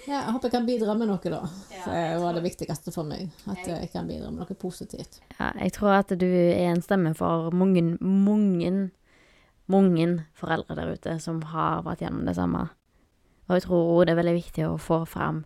[0.08, 0.18] ja.
[0.24, 1.44] Jeg håper jeg kan bidra med noe, da.
[1.86, 3.30] Det var det viktigste for meg.
[3.46, 5.22] At jeg kan bidra med noe positivt.
[5.38, 8.74] Ja, jeg tror at du er en stemme for mange, mange,
[9.72, 10.08] mange
[10.38, 12.68] foreldre der ute som har vært gjennom det samme.
[13.48, 15.44] Og jeg tror det er veldig viktig å få fram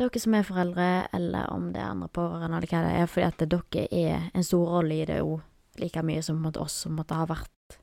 [0.00, 3.26] dere som er foreldre, eller om det er andre pårørende, eller hva det er, fordi
[3.28, 5.42] at dere er en stor rolle i det òg,
[5.80, 7.76] like mye som oss som måtte ha vært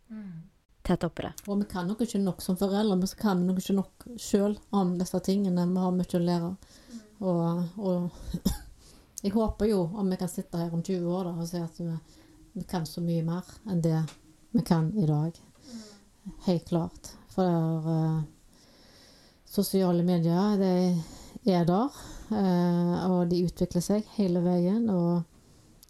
[0.85, 1.33] tett oppi det.
[1.47, 4.07] Og vi kan nok ikke nok som foreldre, men så kan vi nok ikke nok
[4.17, 5.67] sjøl om disse tingene.
[5.69, 6.51] Vi har mye å lære.
[7.19, 8.49] Og, og
[9.23, 11.79] Jeg håper jo om vi kan sitte her om 20 år da, og si at
[11.81, 11.91] vi,
[12.55, 13.97] vi kan så mye mer enn det
[14.51, 15.31] vi kan i dag.
[16.45, 17.11] Helt klart.
[17.29, 18.21] For uh,
[19.45, 21.99] sosiale medier, de er der.
[22.29, 24.89] Uh, og de utvikler seg hele veien.
[24.89, 25.21] Og,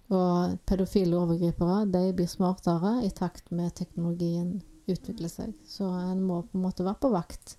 [0.10, 5.54] og pedofile overgripere de blir smartere i takt med teknologien utvikler seg.
[5.68, 7.56] Så en må på en måte være på vakt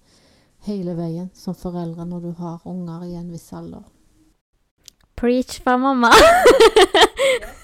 [0.67, 3.87] hele veien som foreldre når du har unger i en viss alder.
[5.21, 6.13] Preach fra mamma.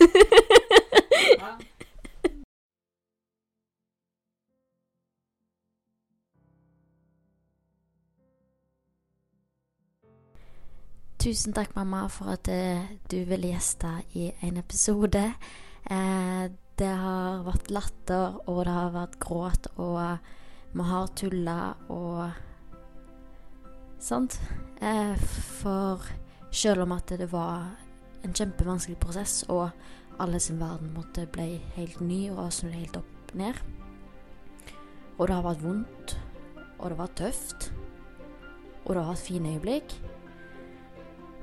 [11.26, 15.24] Tusen takk, mamma, for at eh, du ville gjeste i en episode.
[15.90, 16.42] Eh,
[16.78, 20.20] det har vært latter, og det har vært gråt, og
[20.70, 21.56] vi har tulla
[21.90, 22.30] og
[23.98, 24.38] Sant?
[24.78, 25.18] Eh,
[25.58, 26.06] for
[26.54, 27.72] selv om at det var
[28.22, 29.74] en kjempevanskelig prosess, og
[30.22, 33.58] alle sin verden måtte bli helt ny og snu helt opp ned
[35.18, 36.20] Og det har vært vondt,
[36.78, 37.72] og det var tøft,
[38.84, 39.98] og det har vært fine øyeblikk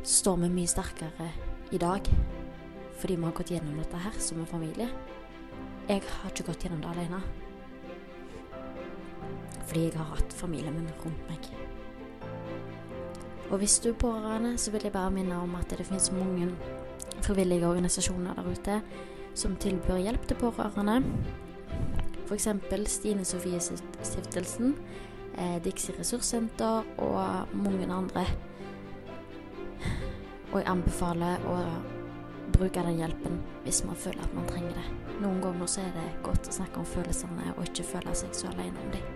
[0.04, 1.30] står vi mye sterkere
[1.72, 2.08] i dag
[2.99, 4.86] fordi vi har gått gjennom dette her som en familie.
[5.89, 7.20] Jeg har ikke gått gjennom det alene.
[9.68, 11.49] Fordi jeg har hatt familien min rundt meg.
[13.49, 16.47] Og hvis du er pårørende, så vil jeg bare minne om at det finnes mange
[17.26, 18.80] frivillige organisasjoner der ute
[19.36, 21.01] som tilbyr hjelp til pårørende.
[22.30, 22.47] F.eks.
[22.88, 24.78] Stine Sofie Stiftelsen,
[25.36, 28.26] eh, Dixie ressurssenter og mange andre.
[30.54, 31.58] Og jeg anbefaler å
[32.54, 34.86] bruke den hjelpen hvis man føler at man trenger det.
[35.24, 38.51] Noen ganger så er det godt å snakke om følelsene og ikke føle seg så
[38.54, 39.08] alene om dem.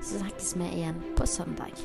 [0.00, 1.84] Så snakkes vi igjen på søndag.